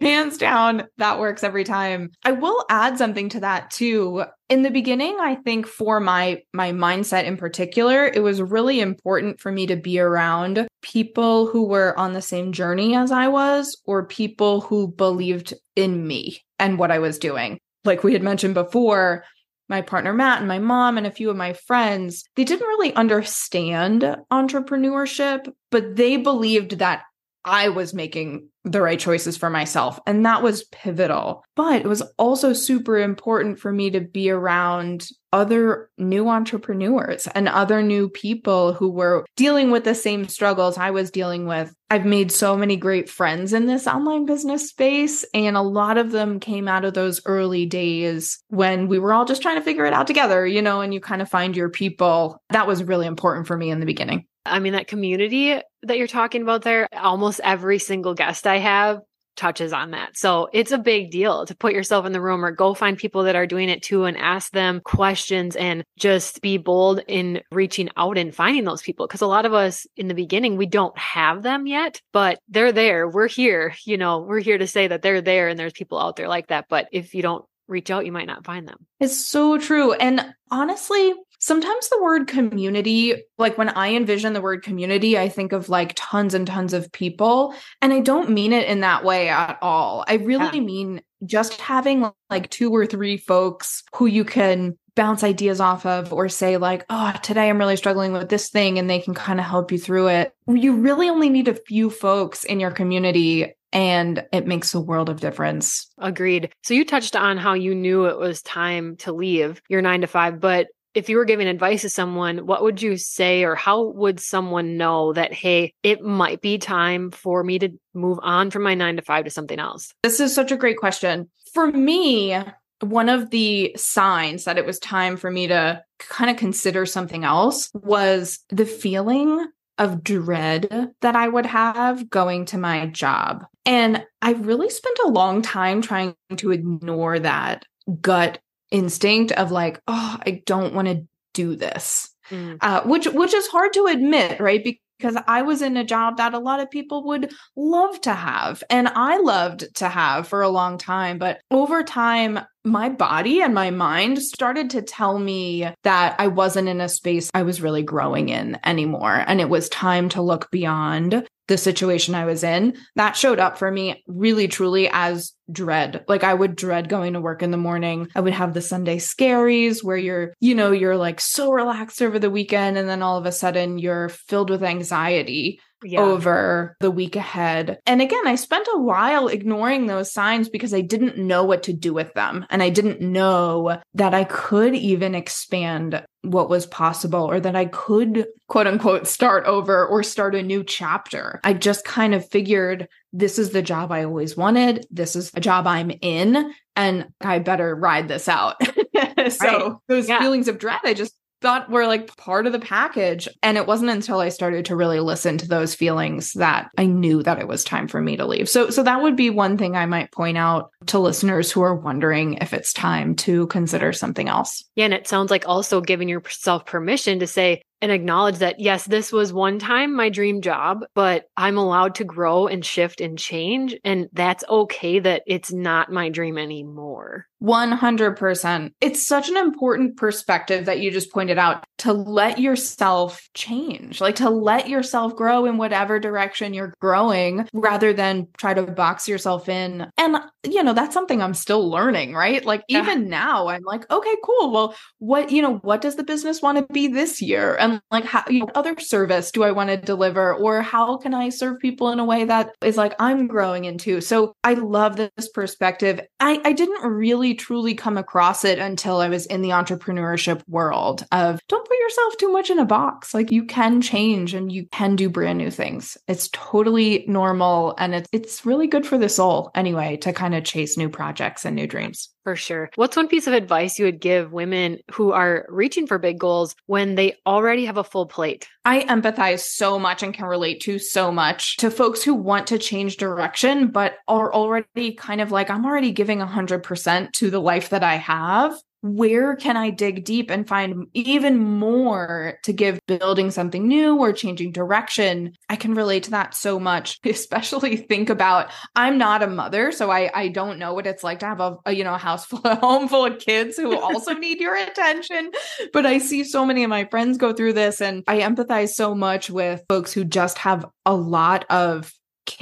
Hands 0.00 0.38
down. 0.38 0.84
That 0.98 1.18
works 1.18 1.42
every 1.42 1.64
time. 1.64 2.12
I 2.24 2.30
will 2.30 2.64
add 2.70 2.98
something 2.98 3.30
to 3.30 3.40
that 3.40 3.72
too 3.72 4.22
in 4.48 4.60
the 4.60 4.70
beginning 4.70 5.16
i 5.18 5.34
think 5.34 5.66
for 5.66 5.98
my 5.98 6.42
my 6.52 6.72
mindset 6.72 7.24
in 7.24 7.38
particular 7.38 8.06
it 8.06 8.22
was 8.22 8.42
really 8.42 8.80
important 8.80 9.40
for 9.40 9.50
me 9.50 9.66
to 9.66 9.76
be 9.76 9.98
around 9.98 10.68
people 10.82 11.46
who 11.46 11.64
were 11.64 11.98
on 11.98 12.12
the 12.12 12.22
same 12.22 12.52
journey 12.52 12.94
as 12.94 13.10
i 13.10 13.28
was 13.28 13.80
or 13.86 14.04
people 14.04 14.60
who 14.60 14.88
believed 14.88 15.54
in 15.76 16.06
me 16.06 16.40
and 16.58 16.78
what 16.78 16.90
i 16.90 16.98
was 16.98 17.18
doing. 17.18 17.58
Like 17.84 18.04
we 18.04 18.12
had 18.12 18.22
mentioned 18.22 18.54
before 18.54 19.24
my 19.68 19.80
partner 19.80 20.12
Matt 20.12 20.38
and 20.38 20.48
my 20.48 20.58
mom 20.58 20.98
and 20.98 21.06
a 21.06 21.10
few 21.10 21.30
of 21.30 21.36
my 21.36 21.54
friends, 21.54 22.24
they 22.36 22.44
didn't 22.44 22.66
really 22.66 22.92
understand 22.92 24.02
entrepreneurship, 24.30 25.50
but 25.70 25.96
they 25.96 26.16
believed 26.16 26.78
that 26.78 27.02
I 27.44 27.70
was 27.70 27.94
making 27.94 28.48
the 28.64 28.80
right 28.80 28.98
choices 28.98 29.36
for 29.36 29.50
myself. 29.50 29.98
And 30.06 30.24
that 30.24 30.42
was 30.42 30.64
pivotal. 30.64 31.44
But 31.56 31.82
it 31.82 31.88
was 31.88 32.02
also 32.16 32.52
super 32.52 32.98
important 32.98 33.58
for 33.58 33.72
me 33.72 33.90
to 33.90 34.00
be 34.00 34.30
around 34.30 35.08
other 35.32 35.90
new 35.96 36.28
entrepreneurs 36.28 37.26
and 37.28 37.48
other 37.48 37.82
new 37.82 38.08
people 38.08 38.74
who 38.74 38.90
were 38.90 39.24
dealing 39.36 39.70
with 39.70 39.84
the 39.84 39.94
same 39.94 40.28
struggles 40.28 40.76
I 40.76 40.90
was 40.90 41.10
dealing 41.10 41.46
with. 41.46 41.74
I've 41.90 42.04
made 42.04 42.30
so 42.30 42.56
many 42.56 42.76
great 42.76 43.08
friends 43.08 43.52
in 43.52 43.66
this 43.66 43.86
online 43.86 44.26
business 44.26 44.68
space, 44.68 45.24
and 45.34 45.56
a 45.56 45.62
lot 45.62 45.98
of 45.98 46.10
them 46.12 46.38
came 46.38 46.68
out 46.68 46.84
of 46.84 46.94
those 46.94 47.20
early 47.24 47.66
days 47.66 48.42
when 48.48 48.88
we 48.88 48.98
were 48.98 49.12
all 49.12 49.24
just 49.24 49.42
trying 49.42 49.56
to 49.56 49.64
figure 49.64 49.86
it 49.86 49.92
out 49.92 50.06
together, 50.06 50.46
you 50.46 50.62
know, 50.62 50.80
and 50.80 50.94
you 50.94 51.00
kind 51.00 51.22
of 51.22 51.28
find 51.28 51.56
your 51.56 51.68
people. 51.70 52.42
That 52.50 52.66
was 52.66 52.84
really 52.84 53.06
important 53.06 53.46
for 53.46 53.56
me 53.56 53.70
in 53.70 53.80
the 53.80 53.86
beginning. 53.86 54.26
I 54.44 54.58
mean, 54.58 54.72
that 54.72 54.88
community 54.88 55.60
that 55.82 55.98
you're 55.98 56.06
talking 56.06 56.42
about 56.42 56.62
there, 56.62 56.88
almost 56.92 57.40
every 57.42 57.78
single 57.78 58.14
guest 58.14 58.46
I 58.46 58.58
have 58.58 59.00
touches 59.36 59.72
on 59.72 59.92
that. 59.92 60.16
So 60.16 60.48
it's 60.52 60.72
a 60.72 60.78
big 60.78 61.10
deal 61.10 61.46
to 61.46 61.54
put 61.54 61.72
yourself 61.72 62.06
in 62.06 62.12
the 62.12 62.20
room 62.20 62.44
or 62.44 62.50
go 62.50 62.74
find 62.74 62.98
people 62.98 63.24
that 63.24 63.36
are 63.36 63.46
doing 63.46 63.68
it 63.68 63.82
too 63.82 64.04
and 64.04 64.16
ask 64.16 64.52
them 64.52 64.80
questions 64.84 65.56
and 65.56 65.84
just 65.98 66.42
be 66.42 66.58
bold 66.58 67.00
in 67.08 67.40
reaching 67.50 67.88
out 67.96 68.18
and 68.18 68.34
finding 68.34 68.64
those 68.64 68.82
people. 68.82 69.08
Cause 69.08 69.22
a 69.22 69.26
lot 69.26 69.46
of 69.46 69.54
us 69.54 69.86
in 69.96 70.08
the 70.08 70.14
beginning, 70.14 70.56
we 70.56 70.66
don't 70.66 70.96
have 70.98 71.42
them 71.42 71.66
yet, 71.66 72.00
but 72.12 72.38
they're 72.48 72.72
there. 72.72 73.08
We're 73.08 73.28
here. 73.28 73.74
You 73.84 73.96
know, 73.96 74.18
we're 74.20 74.40
here 74.40 74.58
to 74.58 74.66
say 74.66 74.88
that 74.88 75.02
they're 75.02 75.22
there 75.22 75.48
and 75.48 75.58
there's 75.58 75.72
people 75.72 75.98
out 75.98 76.16
there 76.16 76.28
like 76.28 76.48
that. 76.48 76.66
But 76.68 76.88
if 76.92 77.14
you 77.14 77.22
don't 77.22 77.44
reach 77.68 77.90
out, 77.90 78.06
you 78.06 78.12
might 78.12 78.26
not 78.26 78.44
find 78.44 78.68
them. 78.68 78.86
It's 79.00 79.16
so 79.16 79.58
true. 79.58 79.92
And 79.92 80.34
honestly, 80.50 81.14
sometimes 81.42 81.88
the 81.88 82.00
word 82.00 82.28
community, 82.28 83.24
like 83.36 83.58
when 83.58 83.68
I 83.68 83.94
envision 83.94 84.32
the 84.32 84.40
word 84.40 84.62
community, 84.62 85.18
I 85.18 85.28
think 85.28 85.52
of 85.52 85.68
like 85.68 85.92
tons 85.96 86.34
and 86.34 86.46
tons 86.46 86.72
of 86.72 86.90
people. 86.92 87.54
And 87.82 87.92
I 87.92 87.98
don't 87.98 88.30
mean 88.30 88.52
it 88.52 88.68
in 88.68 88.80
that 88.80 89.04
way 89.04 89.28
at 89.28 89.58
all. 89.60 90.04
I 90.06 90.14
really 90.14 90.58
yeah. 90.58 90.64
mean 90.64 91.02
just 91.26 91.60
having 91.60 92.08
like 92.30 92.48
two 92.48 92.70
or 92.70 92.86
three 92.86 93.16
folks 93.16 93.82
who 93.94 94.06
you 94.06 94.24
can 94.24 94.78
bounce 94.94 95.24
ideas 95.24 95.60
off 95.60 95.86
of 95.86 96.12
or 96.12 96.28
say 96.28 96.58
like 96.58 96.84
oh 96.90 97.14
today 97.22 97.48
i'm 97.48 97.56
really 97.56 97.76
struggling 97.76 98.12
with 98.12 98.28
this 98.28 98.50
thing 98.50 98.78
and 98.78 98.90
they 98.90 99.00
can 99.00 99.14
kind 99.14 99.40
of 99.40 99.46
help 99.46 99.72
you 99.72 99.78
through 99.78 100.08
it 100.08 100.34
you 100.46 100.76
really 100.76 101.08
only 101.08 101.30
need 101.30 101.48
a 101.48 101.54
few 101.54 101.88
folks 101.88 102.44
in 102.44 102.60
your 102.60 102.70
community 102.70 103.54
and 103.72 104.26
it 104.32 104.46
makes 104.46 104.74
a 104.74 104.80
world 104.80 105.08
of 105.08 105.20
difference. 105.20 105.90
Agreed. 105.98 106.52
So 106.62 106.74
you 106.74 106.84
touched 106.84 107.16
on 107.16 107.38
how 107.38 107.54
you 107.54 107.74
knew 107.74 108.04
it 108.04 108.18
was 108.18 108.42
time 108.42 108.96
to 108.98 109.12
leave 109.12 109.62
your 109.68 109.80
9 109.80 110.02
to 110.02 110.06
5, 110.06 110.40
but 110.40 110.68
if 110.94 111.08
you 111.08 111.16
were 111.16 111.24
giving 111.24 111.48
advice 111.48 111.82
to 111.82 111.88
someone, 111.88 112.46
what 112.46 112.62
would 112.62 112.82
you 112.82 112.96
say, 112.96 113.44
or 113.44 113.54
how 113.54 113.82
would 113.82 114.20
someone 114.20 114.76
know 114.76 115.12
that, 115.12 115.32
hey, 115.32 115.74
it 115.82 116.02
might 116.02 116.40
be 116.40 116.58
time 116.58 117.10
for 117.10 117.42
me 117.42 117.58
to 117.58 117.70
move 117.94 118.18
on 118.22 118.50
from 118.50 118.62
my 118.62 118.74
nine 118.74 118.96
to 118.96 119.02
five 119.02 119.24
to 119.24 119.30
something 119.30 119.58
else? 119.58 119.94
This 120.02 120.20
is 120.20 120.34
such 120.34 120.52
a 120.52 120.56
great 120.56 120.76
question. 120.76 121.30
For 121.52 121.66
me, 121.66 122.36
one 122.80 123.08
of 123.08 123.30
the 123.30 123.72
signs 123.76 124.44
that 124.44 124.58
it 124.58 124.66
was 124.66 124.78
time 124.78 125.16
for 125.16 125.30
me 125.30 125.46
to 125.46 125.82
kind 125.98 126.30
of 126.30 126.36
consider 126.36 126.84
something 126.84 127.24
else 127.24 127.70
was 127.74 128.40
the 128.48 128.66
feeling 128.66 129.46
of 129.78 130.02
dread 130.02 130.92
that 131.00 131.16
I 131.16 131.28
would 131.28 131.46
have 131.46 132.10
going 132.10 132.44
to 132.46 132.58
my 132.58 132.86
job. 132.86 133.44
And 133.64 134.04
I 134.20 134.32
really 134.32 134.68
spent 134.68 134.98
a 135.04 135.08
long 135.08 135.42
time 135.42 135.80
trying 135.80 136.14
to 136.36 136.50
ignore 136.50 137.18
that 137.18 137.64
gut 138.00 138.38
instinct 138.72 139.32
of 139.32 139.50
like, 139.52 139.80
oh, 139.86 140.18
I 140.26 140.42
don't 140.46 140.74
want 140.74 140.88
to 140.88 141.06
do 141.34 141.56
this. 141.56 142.10
Mm. 142.30 142.58
Uh, 142.60 142.82
which 142.82 143.06
which 143.06 143.34
is 143.34 143.46
hard 143.46 143.72
to 143.74 143.86
admit, 143.86 144.40
right? 144.40 144.64
Because 144.98 145.16
I 145.26 145.42
was 145.42 145.62
in 145.62 145.76
a 145.76 145.84
job 145.84 146.18
that 146.18 146.34
a 146.34 146.38
lot 146.38 146.60
of 146.60 146.70
people 146.70 147.04
would 147.04 147.32
love 147.56 148.00
to 148.02 148.12
have, 148.12 148.62
and 148.70 148.88
I 148.88 149.18
loved 149.18 149.74
to 149.76 149.88
have 149.88 150.28
for 150.28 150.42
a 150.42 150.48
long 150.48 150.78
time. 150.78 151.18
But 151.18 151.40
over 151.50 151.82
time, 151.82 152.40
my 152.64 152.88
body 152.88 153.42
and 153.42 153.54
my 153.54 153.70
mind 153.70 154.22
started 154.22 154.70
to 154.70 154.82
tell 154.82 155.18
me 155.18 155.68
that 155.82 156.14
I 156.18 156.28
wasn't 156.28 156.68
in 156.68 156.80
a 156.80 156.88
space 156.88 157.30
I 157.34 157.42
was 157.42 157.60
really 157.60 157.82
growing 157.82 158.28
in 158.28 158.58
anymore. 158.64 159.24
And 159.26 159.40
it 159.40 159.48
was 159.48 159.68
time 159.68 160.08
to 160.10 160.22
look 160.22 160.50
beyond 160.50 161.26
the 161.52 161.58
situation 161.58 162.14
I 162.14 162.24
was 162.24 162.42
in. 162.42 162.78
That 162.96 163.12
showed 163.12 163.38
up 163.38 163.58
for 163.58 163.70
me 163.70 164.02
really, 164.06 164.48
truly 164.48 164.88
as 164.90 165.34
dread. 165.50 166.02
Like 166.08 166.24
I 166.24 166.32
would 166.32 166.56
dread 166.56 166.88
going 166.88 167.12
to 167.12 167.20
work 167.20 167.42
in 167.42 167.50
the 167.50 167.58
morning. 167.58 168.08
I 168.14 168.20
would 168.20 168.32
have 168.32 168.54
the 168.54 168.62
Sunday 168.62 168.96
scaries 168.96 169.84
where 169.84 169.98
you're, 169.98 170.32
you 170.40 170.54
know, 170.54 170.72
you're 170.72 170.96
like 170.96 171.20
so 171.20 171.52
relaxed 171.52 172.00
over 172.00 172.18
the 172.18 172.30
weekend. 172.30 172.78
And 172.78 172.88
then 172.88 173.02
all 173.02 173.18
of 173.18 173.26
a 173.26 173.32
sudden 173.32 173.78
you're 173.78 174.08
filled 174.08 174.48
with 174.48 174.62
anxiety 174.62 175.60
yeah. 175.84 176.00
over 176.00 176.76
the 176.80 176.90
week 176.90 177.16
ahead. 177.16 177.78
And 177.86 178.00
again, 178.00 178.26
I 178.26 178.34
spent 178.34 178.68
a 178.72 178.78
while 178.78 179.28
ignoring 179.28 179.86
those 179.86 180.12
signs 180.12 180.48
because 180.48 180.74
I 180.74 180.80
didn't 180.80 181.18
know 181.18 181.44
what 181.44 181.64
to 181.64 181.72
do 181.72 181.92
with 181.92 182.12
them. 182.14 182.46
And 182.50 182.62
I 182.62 182.70
didn't 182.70 183.00
know 183.00 183.80
that 183.94 184.14
I 184.14 184.24
could 184.24 184.74
even 184.74 185.14
expand 185.14 186.04
what 186.22 186.48
was 186.48 186.66
possible 186.66 187.24
or 187.24 187.40
that 187.40 187.56
I 187.56 187.66
could 187.66 188.26
quote 188.48 188.66
unquote 188.66 189.06
start 189.08 189.44
over 189.46 189.86
or 189.86 190.02
start 190.02 190.34
a 190.34 190.42
new 190.42 190.62
chapter. 190.62 191.40
I 191.42 191.52
just 191.52 191.84
kind 191.84 192.14
of 192.14 192.28
figured 192.28 192.88
this 193.12 193.38
is 193.38 193.50
the 193.50 193.62
job 193.62 193.90
I 193.90 194.04
always 194.04 194.36
wanted. 194.36 194.86
This 194.90 195.16
is 195.16 195.30
a 195.34 195.40
job 195.40 195.66
I'm 195.66 195.90
in 196.00 196.52
and 196.76 197.08
I 197.20 197.40
better 197.40 197.74
ride 197.74 198.08
this 198.08 198.28
out. 198.28 198.56
so 199.30 199.40
right. 199.40 199.72
those 199.88 200.08
yeah. 200.08 200.20
feelings 200.20 200.48
of 200.48 200.58
dread, 200.58 200.80
I 200.84 200.94
just 200.94 201.14
thought 201.42 201.70
were 201.70 201.86
like 201.86 202.16
part 202.16 202.46
of 202.46 202.52
the 202.52 202.58
package. 202.58 203.28
And 203.42 203.58
it 203.58 203.66
wasn't 203.66 203.90
until 203.90 204.20
I 204.20 204.30
started 204.30 204.64
to 204.66 204.76
really 204.76 205.00
listen 205.00 205.36
to 205.38 205.48
those 205.48 205.74
feelings 205.74 206.32
that 206.34 206.70
I 206.78 206.86
knew 206.86 207.22
that 207.22 207.38
it 207.38 207.48
was 207.48 207.64
time 207.64 207.88
for 207.88 208.00
me 208.00 208.16
to 208.16 208.26
leave. 208.26 208.48
So 208.48 208.70
so 208.70 208.82
that 208.82 209.02
would 209.02 209.16
be 209.16 209.30
one 209.30 209.58
thing 209.58 209.76
I 209.76 209.86
might 209.86 210.12
point 210.12 210.38
out 210.38 210.70
to 210.86 210.98
listeners 210.98 211.52
who 211.52 211.62
are 211.62 211.74
wondering 211.74 212.34
if 212.34 212.52
it's 212.52 212.72
time 212.72 213.14
to 213.16 213.46
consider 213.48 213.92
something 213.92 214.28
else. 214.28 214.64
Yeah, 214.76 214.86
and 214.86 214.94
it 214.94 215.08
sounds 215.08 215.30
like 215.30 215.46
also 215.46 215.80
giving 215.80 216.08
yourself 216.08 216.64
permission 216.64 217.18
to 217.18 217.26
say, 217.26 217.62
and 217.82 217.92
acknowledge 217.92 218.38
that 218.38 218.60
yes, 218.60 218.84
this 218.84 219.12
was 219.12 219.32
one 219.32 219.58
time 219.58 219.94
my 219.94 220.08
dream 220.08 220.40
job, 220.40 220.84
but 220.94 221.24
I'm 221.36 221.58
allowed 221.58 221.96
to 221.96 222.04
grow 222.04 222.46
and 222.46 222.64
shift 222.64 223.00
and 223.00 223.18
change. 223.18 223.76
And 223.84 224.08
that's 224.12 224.44
okay 224.48 225.00
that 225.00 225.22
it's 225.26 225.52
not 225.52 225.92
my 225.92 226.08
dream 226.08 226.38
anymore. 226.38 227.26
100%. 227.42 228.70
It's 228.80 229.04
such 229.04 229.28
an 229.28 229.36
important 229.36 229.96
perspective 229.96 230.66
that 230.66 230.80
you 230.80 230.90
just 230.90 231.12
pointed 231.12 231.38
out 231.38 231.64
to 231.78 231.92
let 231.92 232.38
yourself 232.38 233.28
change, 233.34 234.00
like 234.00 234.14
to 234.16 234.30
let 234.30 234.68
yourself 234.68 235.16
grow 235.16 235.44
in 235.46 235.56
whatever 235.56 235.98
direction 235.98 236.54
you're 236.54 236.72
growing 236.80 237.48
rather 237.52 237.92
than 237.92 238.28
try 238.38 238.54
to 238.54 238.62
box 238.62 239.08
yourself 239.08 239.48
in. 239.48 239.90
And, 239.98 240.18
you 240.44 240.62
know, 240.62 240.72
that's 240.72 240.94
something 240.94 241.20
I'm 241.20 241.34
still 241.34 241.68
learning, 241.68 242.14
right? 242.14 242.44
Like 242.44 242.62
yeah. 242.68 242.78
even 242.78 243.08
now, 243.08 243.48
I'm 243.48 243.64
like, 243.64 243.90
okay, 243.90 244.14
cool. 244.24 244.52
Well, 244.52 244.76
what, 244.98 245.32
you 245.32 245.42
know, 245.42 245.56
what 245.56 245.80
does 245.80 245.96
the 245.96 246.04
business 246.04 246.40
want 246.40 246.58
to 246.58 246.72
be 246.72 246.86
this 246.86 247.20
year? 247.20 247.56
And 247.56 247.71
Um, 247.72 247.80
like, 247.90 248.04
how, 248.04 248.24
you 248.28 248.40
know, 248.40 248.50
other 248.54 248.78
service 248.78 249.30
do 249.30 249.42
I 249.42 249.52
want 249.52 249.70
to 249.70 249.76
deliver? 249.76 250.34
Or 250.34 250.62
how 250.62 250.96
can 250.98 251.14
I 251.14 251.30
serve 251.30 251.58
people 251.58 251.90
in 251.90 251.98
a 251.98 252.04
way 252.04 252.24
that 252.24 252.54
is 252.62 252.76
like 252.76 252.94
I'm 252.98 253.26
growing 253.26 253.64
into? 253.64 254.00
So 254.00 254.34
I 254.44 254.54
love 254.54 254.96
this 254.96 255.28
perspective. 255.32 256.00
I, 256.20 256.40
I 256.44 256.52
didn't 256.52 256.88
really 256.88 257.34
truly 257.34 257.74
come 257.74 257.96
across 257.96 258.44
it 258.44 258.58
until 258.58 259.00
I 259.00 259.08
was 259.08 259.26
in 259.26 259.42
the 259.42 259.50
entrepreneurship 259.50 260.42
world 260.48 261.04
of 261.12 261.40
don't 261.48 261.66
put 261.66 261.78
yourself 261.78 262.16
too 262.18 262.32
much 262.32 262.50
in 262.50 262.58
a 262.58 262.64
box. 262.64 263.14
Like 263.14 263.32
you 263.32 263.44
can 263.44 263.80
change 263.80 264.34
and 264.34 264.52
you 264.52 264.66
can 264.70 264.96
do 264.96 265.08
brand 265.08 265.38
new 265.38 265.50
things. 265.50 265.96
It's 266.08 266.28
totally 266.32 267.04
normal 267.08 267.74
and 267.78 267.94
it's 267.94 268.08
it's 268.12 268.44
really 268.44 268.66
good 268.66 268.86
for 268.86 268.98
the 268.98 269.08
soul 269.08 269.50
anyway 269.54 269.96
to 269.98 270.12
kind 270.12 270.34
of 270.34 270.44
chase 270.44 270.76
new 270.76 270.88
projects 270.88 271.44
and 271.44 271.56
new 271.56 271.66
dreams. 271.66 272.11
For 272.24 272.36
sure. 272.36 272.70
What's 272.76 272.96
one 272.96 273.08
piece 273.08 273.26
of 273.26 273.32
advice 273.32 273.80
you 273.80 273.84
would 273.84 274.00
give 274.00 274.32
women 274.32 274.78
who 274.92 275.10
are 275.10 275.44
reaching 275.48 275.88
for 275.88 275.98
big 275.98 276.20
goals 276.20 276.54
when 276.66 276.94
they 276.94 277.16
already 277.26 277.64
have 277.64 277.78
a 277.78 277.84
full 277.84 278.06
plate? 278.06 278.46
I 278.64 278.84
empathize 278.84 279.40
so 279.40 279.76
much 279.76 280.04
and 280.04 280.14
can 280.14 280.26
relate 280.26 280.60
to 280.62 280.78
so 280.78 281.10
much 281.10 281.56
to 281.56 281.68
folks 281.68 282.00
who 282.00 282.14
want 282.14 282.46
to 282.46 282.58
change 282.58 282.96
direction, 282.96 283.72
but 283.72 283.94
are 284.06 284.32
already 284.32 284.94
kind 284.94 285.20
of 285.20 285.32
like, 285.32 285.50
I'm 285.50 285.66
already 285.66 285.90
giving 285.90 286.20
100% 286.20 287.12
to 287.12 287.30
the 287.30 287.40
life 287.40 287.70
that 287.70 287.82
I 287.82 287.96
have 287.96 288.54
where 288.82 289.36
can 289.36 289.56
I 289.56 289.70
dig 289.70 290.04
deep 290.04 290.28
and 290.30 290.46
find 290.46 290.86
even 290.92 291.38
more 291.38 292.38
to 292.42 292.52
give 292.52 292.80
building 292.86 293.30
something 293.30 293.66
new 293.66 293.96
or 293.96 294.12
changing 294.12 294.50
direction? 294.52 295.34
I 295.48 295.56
can 295.56 295.74
relate 295.74 296.02
to 296.04 296.10
that 296.10 296.34
so 296.34 296.58
much, 296.58 296.98
especially 297.04 297.76
think 297.76 298.10
about 298.10 298.50
I'm 298.74 298.98
not 298.98 299.22
a 299.22 299.28
mother, 299.28 299.70
so 299.72 299.90
I, 299.90 300.10
I 300.12 300.28
don't 300.28 300.58
know 300.58 300.74
what 300.74 300.86
it's 300.86 301.04
like 301.04 301.20
to 301.20 301.26
have 301.26 301.40
a, 301.40 301.56
a 301.64 301.72
you 301.72 301.84
know, 301.84 301.94
a 301.94 301.98
house 301.98 302.26
full, 302.26 302.40
a 302.44 302.56
home 302.56 302.88
full 302.88 303.06
of 303.06 303.18
kids 303.18 303.56
who 303.56 303.78
also 303.78 304.14
need 304.18 304.40
your 304.40 304.56
attention. 304.56 305.30
But 305.72 305.86
I 305.86 305.98
see 305.98 306.24
so 306.24 306.44
many 306.44 306.64
of 306.64 306.70
my 306.70 306.86
friends 306.90 307.18
go 307.18 307.32
through 307.32 307.52
this 307.52 307.80
and 307.80 308.02
I 308.08 308.20
empathize 308.20 308.70
so 308.70 308.94
much 308.94 309.30
with 309.30 309.62
folks 309.68 309.92
who 309.92 310.04
just 310.04 310.38
have 310.38 310.66
a 310.84 310.94
lot 310.94 311.44
of 311.50 311.92